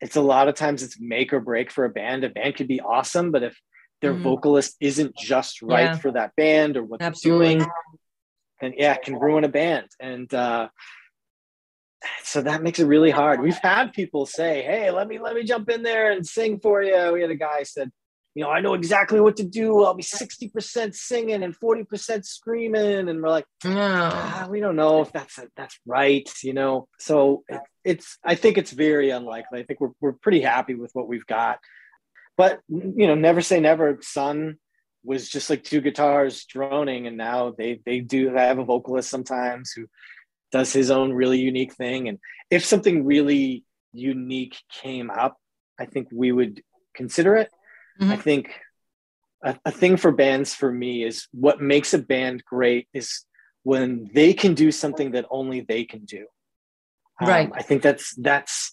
it's 0.00 0.16
a 0.16 0.20
lot 0.20 0.48
of 0.48 0.54
times 0.54 0.82
it's 0.82 1.00
make 1.00 1.32
or 1.32 1.40
break 1.40 1.70
for 1.70 1.84
a 1.84 1.90
band. 1.90 2.24
A 2.24 2.28
band 2.28 2.56
could 2.56 2.68
be 2.68 2.80
awesome, 2.80 3.30
but 3.30 3.42
if 3.42 3.58
their 4.02 4.14
Mhm. 4.14 4.22
vocalist 4.22 4.76
isn't 4.80 5.16
just 5.16 5.62
right 5.62 5.92
Yeah. 5.92 5.96
for 5.96 6.12
that 6.12 6.34
band 6.36 6.76
or 6.76 6.82
what 6.84 7.00
Absolutely. 7.02 7.46
they're 7.56 7.58
doing, 7.58 7.70
and 8.60 8.74
yeah, 8.76 8.94
it 8.94 9.02
can 9.02 9.18
ruin 9.18 9.44
a 9.44 9.48
band. 9.48 9.88
And 10.00 10.32
uh, 10.34 10.68
so 12.22 12.42
that 12.42 12.62
makes 12.62 12.78
it 12.78 12.86
really 12.86 13.10
hard. 13.10 13.40
We've 13.40 13.56
had 13.58 13.92
people 13.92 14.26
say, 14.26 14.62
"Hey, 14.62 14.90
let 14.90 15.08
me 15.08 15.18
let 15.18 15.34
me 15.34 15.44
jump 15.44 15.68
in 15.70 15.82
there 15.82 16.10
and 16.12 16.26
sing 16.26 16.60
for 16.60 16.82
you." 16.82 17.12
We 17.12 17.22
had 17.22 17.30
a 17.30 17.34
guy 17.36 17.62
said, 17.64 17.90
"You 18.34 18.44
know, 18.44 18.50
I 18.50 18.60
know 18.60 18.74
exactly 18.74 19.18
what 19.20 19.36
to 19.38 19.44
do. 19.44 19.82
I'll 19.82 19.94
be 19.94 20.02
sixty 20.02 20.48
percent 20.48 20.94
singing 20.94 21.42
and 21.42 21.56
forty 21.56 21.84
percent 21.84 22.26
screaming," 22.26 23.08
and 23.08 23.22
we're 23.22 23.30
like, 23.30 23.46
No. 23.64 24.10
ah, 24.12 24.46
"We 24.50 24.60
don't 24.60 24.76
know 24.76 25.00
if 25.00 25.10
that's 25.12 25.38
that's 25.56 25.78
right." 25.86 26.28
You 26.42 26.52
know, 26.52 26.88
so 26.98 27.44
it, 27.48 27.60
it's. 27.84 28.18
I 28.22 28.34
think 28.34 28.58
it's 28.58 28.72
very 28.72 29.10
unlikely. 29.10 29.60
I 29.60 29.62
think 29.64 29.80
we're 29.80 29.92
we're 30.00 30.12
pretty 30.12 30.42
happy 30.42 30.74
with 30.74 30.90
what 30.92 31.08
we've 31.08 31.26
got, 31.26 31.58
but 32.36 32.60
you 32.68 33.06
know, 33.06 33.14
never 33.14 33.40
say 33.40 33.60
never. 33.60 33.98
Sunn 34.02 34.58
was 35.04 35.28
just 35.28 35.50
like 35.50 35.62
two 35.64 35.80
guitars 35.80 36.44
droning, 36.46 37.06
and 37.06 37.16
now 37.16 37.54
they 37.56 37.80
they 37.86 38.00
do. 38.00 38.32
They 38.32 38.40
have 38.40 38.58
a 38.58 38.64
vocalist 38.64 39.08
sometimes 39.10 39.72
who 39.72 39.86
does 40.52 40.72
his 40.72 40.90
own 40.90 41.12
really 41.12 41.38
unique 41.38 41.74
thing. 41.74 42.08
And 42.08 42.18
if 42.50 42.64
something 42.64 43.04
really 43.04 43.64
unique 43.92 44.56
came 44.82 45.10
up, 45.10 45.36
I 45.78 45.86
think 45.86 46.08
we 46.12 46.32
would 46.32 46.62
consider 46.94 47.36
it. 47.36 47.50
I 48.00 48.04
Mhm. 48.16 48.22
think 48.22 48.60
a, 49.42 49.58
a 49.64 49.70
thing 49.70 49.96
for 49.96 50.12
bands 50.12 50.54
for 50.54 50.70
me 50.72 51.04
is 51.04 51.28
what 51.32 51.60
makes 51.60 51.94
a 51.94 51.98
band 51.98 52.44
great 52.44 52.88
is 52.92 53.24
when 53.62 54.08
they 54.14 54.32
can 54.32 54.54
do 54.54 54.70
something 54.70 55.12
that 55.12 55.26
only 55.30 55.60
they 55.62 55.84
can 55.84 56.04
do. 56.04 56.26
Um, 57.20 57.28
Right. 57.28 57.50
I 57.54 57.62
think 57.62 57.82
that's 57.82 58.14
that's 58.16 58.72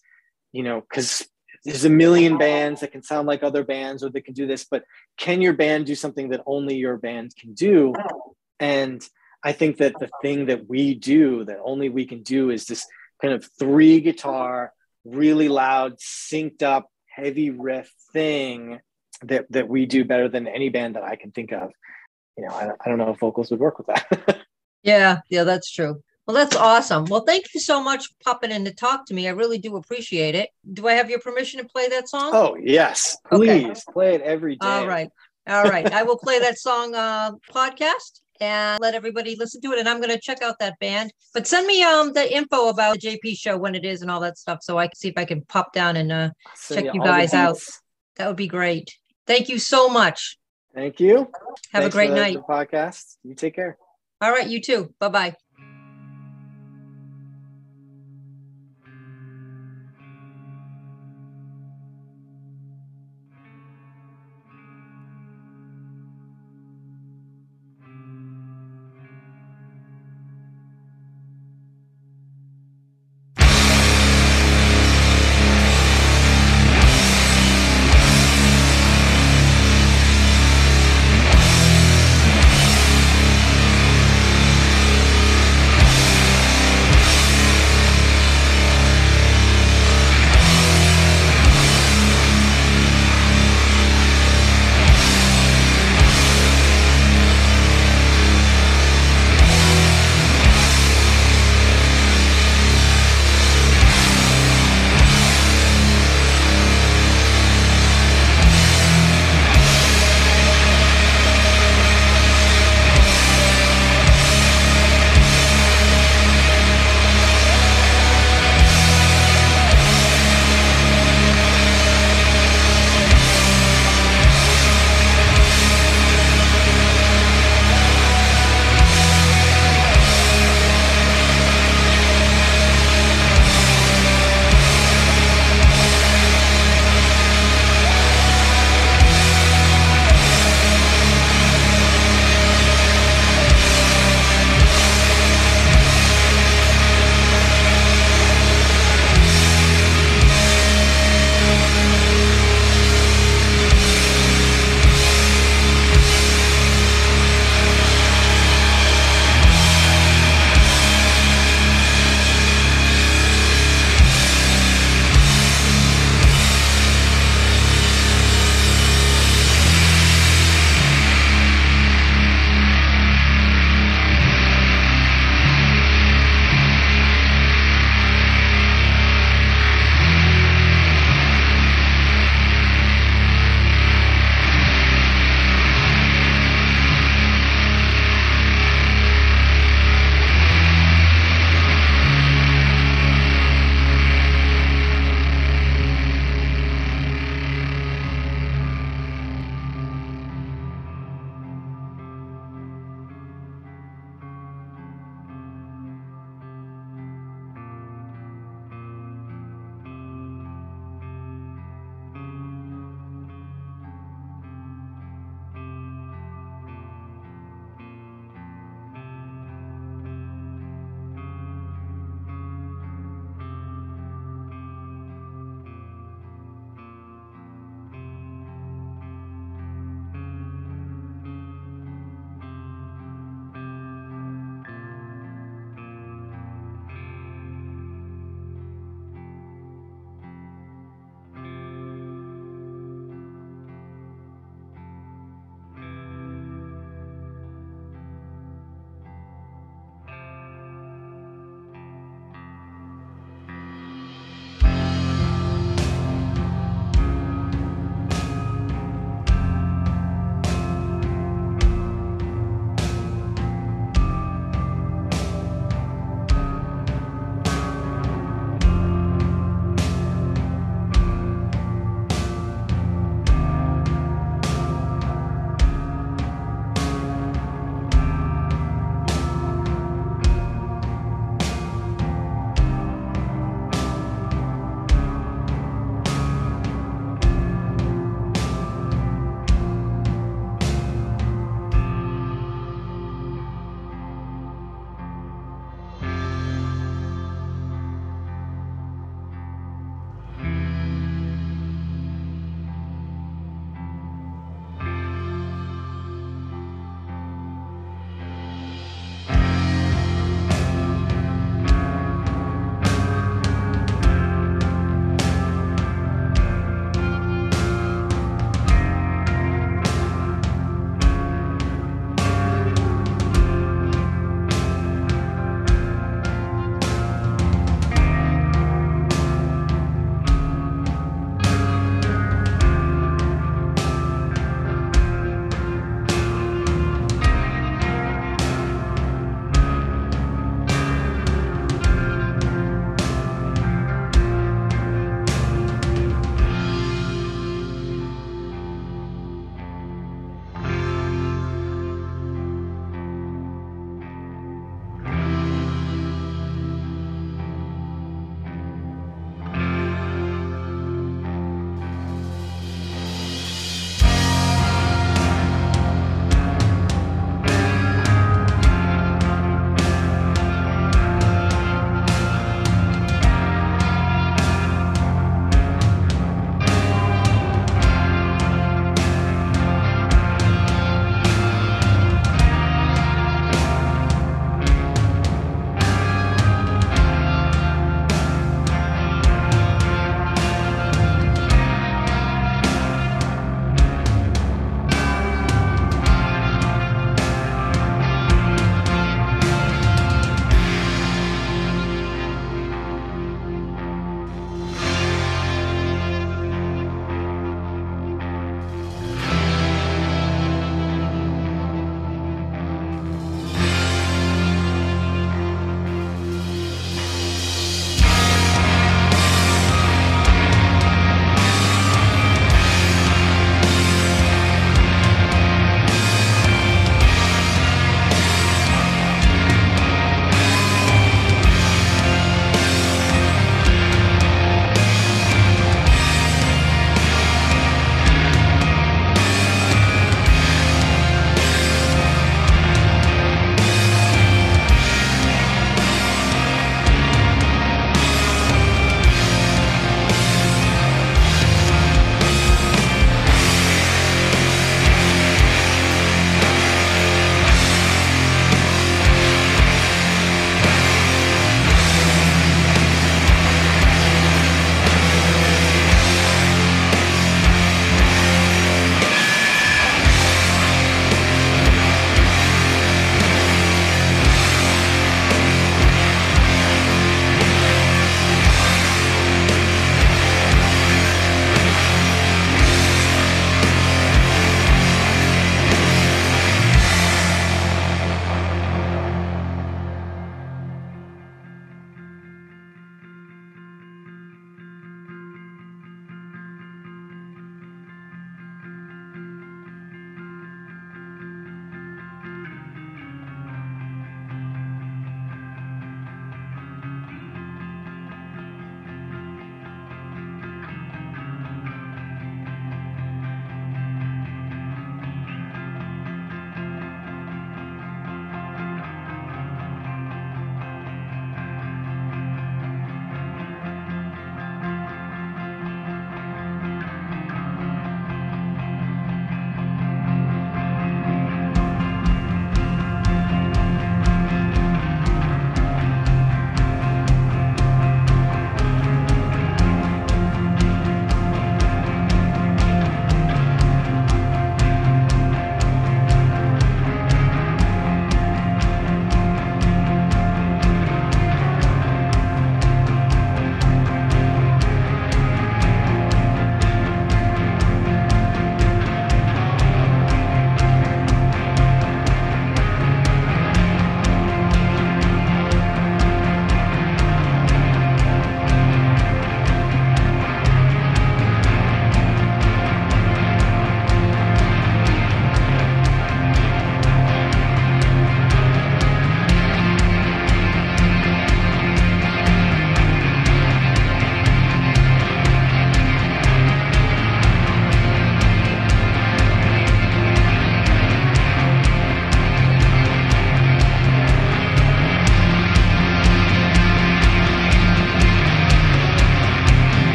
you 0.51 0.63
know 0.63 0.81
because 0.81 1.25
there's 1.65 1.85
a 1.85 1.89
million 1.89 2.37
bands 2.37 2.81
that 2.81 2.91
can 2.91 3.03
sound 3.03 3.27
like 3.27 3.41
other 3.41 3.63
bands 3.63 4.03
or 4.03 4.09
they 4.09 4.21
can 4.21 4.33
do 4.33 4.47
this, 4.47 4.65
but 4.65 4.83
can 5.17 5.41
your 5.41 5.53
band 5.53 5.85
do 5.85 5.95
something 5.95 6.29
that 6.29 6.41
only 6.45 6.75
your 6.75 6.97
band 6.97 7.33
can 7.39 7.53
do? 7.53 7.93
And 8.59 9.01
I 9.43 9.53
think 9.53 9.77
that 9.77 9.97
the 9.99 10.09
thing 10.21 10.47
that 10.47 10.67
we 10.69 10.93
do 10.93 11.45
that 11.45 11.59
only 11.63 11.89
we 11.89 12.05
can 12.05 12.23
do 12.23 12.49
is 12.49 12.65
this 12.65 12.85
kind 13.21 13.33
of 13.33 13.49
three 13.57 14.01
guitar, 14.01 14.73
really 15.05 15.47
loud, 15.47 15.97
synced 15.99 16.63
up, 16.63 16.89
heavy 17.07 17.49
riff 17.49 17.91
thing 18.11 18.79
that 19.21 19.45
that 19.51 19.69
we 19.69 19.85
do 19.85 20.03
better 20.03 20.27
than 20.27 20.47
any 20.47 20.69
band 20.69 20.95
that 20.95 21.03
I 21.03 21.15
can 21.15 21.31
think 21.31 21.51
of. 21.51 21.71
You 22.37 22.45
know, 22.45 22.53
I, 22.53 22.71
I 22.83 22.89
don't 22.89 22.97
know 22.97 23.11
if 23.11 23.19
vocals 23.19 23.51
would 23.51 23.59
work 23.59 23.77
with 23.77 23.87
that. 23.87 24.41
yeah, 24.83 25.19
yeah, 25.29 25.43
that's 25.43 25.71
true. 25.71 26.03
Well, 26.25 26.35
that's 26.35 26.55
awesome. 26.55 27.05
Well, 27.05 27.25
thank 27.25 27.53
you 27.53 27.59
so 27.59 27.83
much 27.83 28.07
for 28.07 28.13
popping 28.23 28.51
in 28.51 28.63
to 28.65 28.73
talk 28.73 29.05
to 29.07 29.13
me. 29.13 29.27
I 29.27 29.31
really 29.31 29.57
do 29.57 29.75
appreciate 29.75 30.35
it. 30.35 30.49
Do 30.71 30.87
I 30.87 30.93
have 30.93 31.09
your 31.09 31.19
permission 31.19 31.59
to 31.59 31.67
play 31.67 31.89
that 31.89 32.07
song? 32.07 32.31
Oh, 32.33 32.55
yes. 32.61 33.17
Please 33.29 33.65
okay. 33.65 33.81
play 33.91 34.15
it 34.15 34.21
every 34.21 34.55
day. 34.55 34.65
All 34.65 34.87
right. 34.87 35.09
All 35.47 35.63
right. 35.65 35.91
I 35.91 36.03
will 36.03 36.17
play 36.17 36.39
that 36.39 36.57
song 36.57 36.95
uh, 36.95 37.31
podcast 37.51 38.21
and 38.39 38.79
let 38.81 38.95
everybody 38.95 39.35
listen 39.35 39.61
to 39.61 39.71
it. 39.71 39.79
And 39.79 39.89
I'm 39.89 39.97
going 39.97 40.13
to 40.13 40.19
check 40.19 40.41
out 40.41 40.59
that 40.59 40.79
band. 40.79 41.11
But 41.33 41.45
send 41.45 41.67
me 41.67 41.83
um 41.83 42.13
the 42.13 42.33
info 42.33 42.69
about 42.69 42.99
the 42.99 43.19
JP 43.19 43.37
show 43.37 43.57
when 43.57 43.75
it 43.75 43.85
is 43.85 44.01
and 44.01 44.09
all 44.09 44.21
that 44.21 44.37
stuff, 44.37 44.59
so 44.61 44.77
I 44.77 44.87
can 44.87 44.95
see 44.95 45.09
if 45.09 45.17
I 45.17 45.25
can 45.25 45.41
pop 45.41 45.73
down 45.73 45.97
and 45.97 46.11
uh, 46.11 46.29
check 46.69 46.93
you 46.93 47.01
guys 47.01 47.33
out. 47.33 47.59
That 48.15 48.27
would 48.27 48.37
be 48.37 48.47
great. 48.47 48.95
Thank 49.27 49.49
you 49.49 49.59
so 49.59 49.89
much. 49.89 50.37
Thank 50.73 50.99
you. 50.99 51.31
Have 51.71 51.83
Thanks 51.83 51.87
a 51.87 51.97
great 51.97 52.11
night. 52.11 52.37
podcast. 52.47 53.17
You 53.23 53.35
take 53.35 53.55
care. 53.55 53.77
All 54.21 54.31
right. 54.31 54.47
You 54.47 54.61
too. 54.61 54.93
Bye 54.99 55.09
bye. 55.09 55.35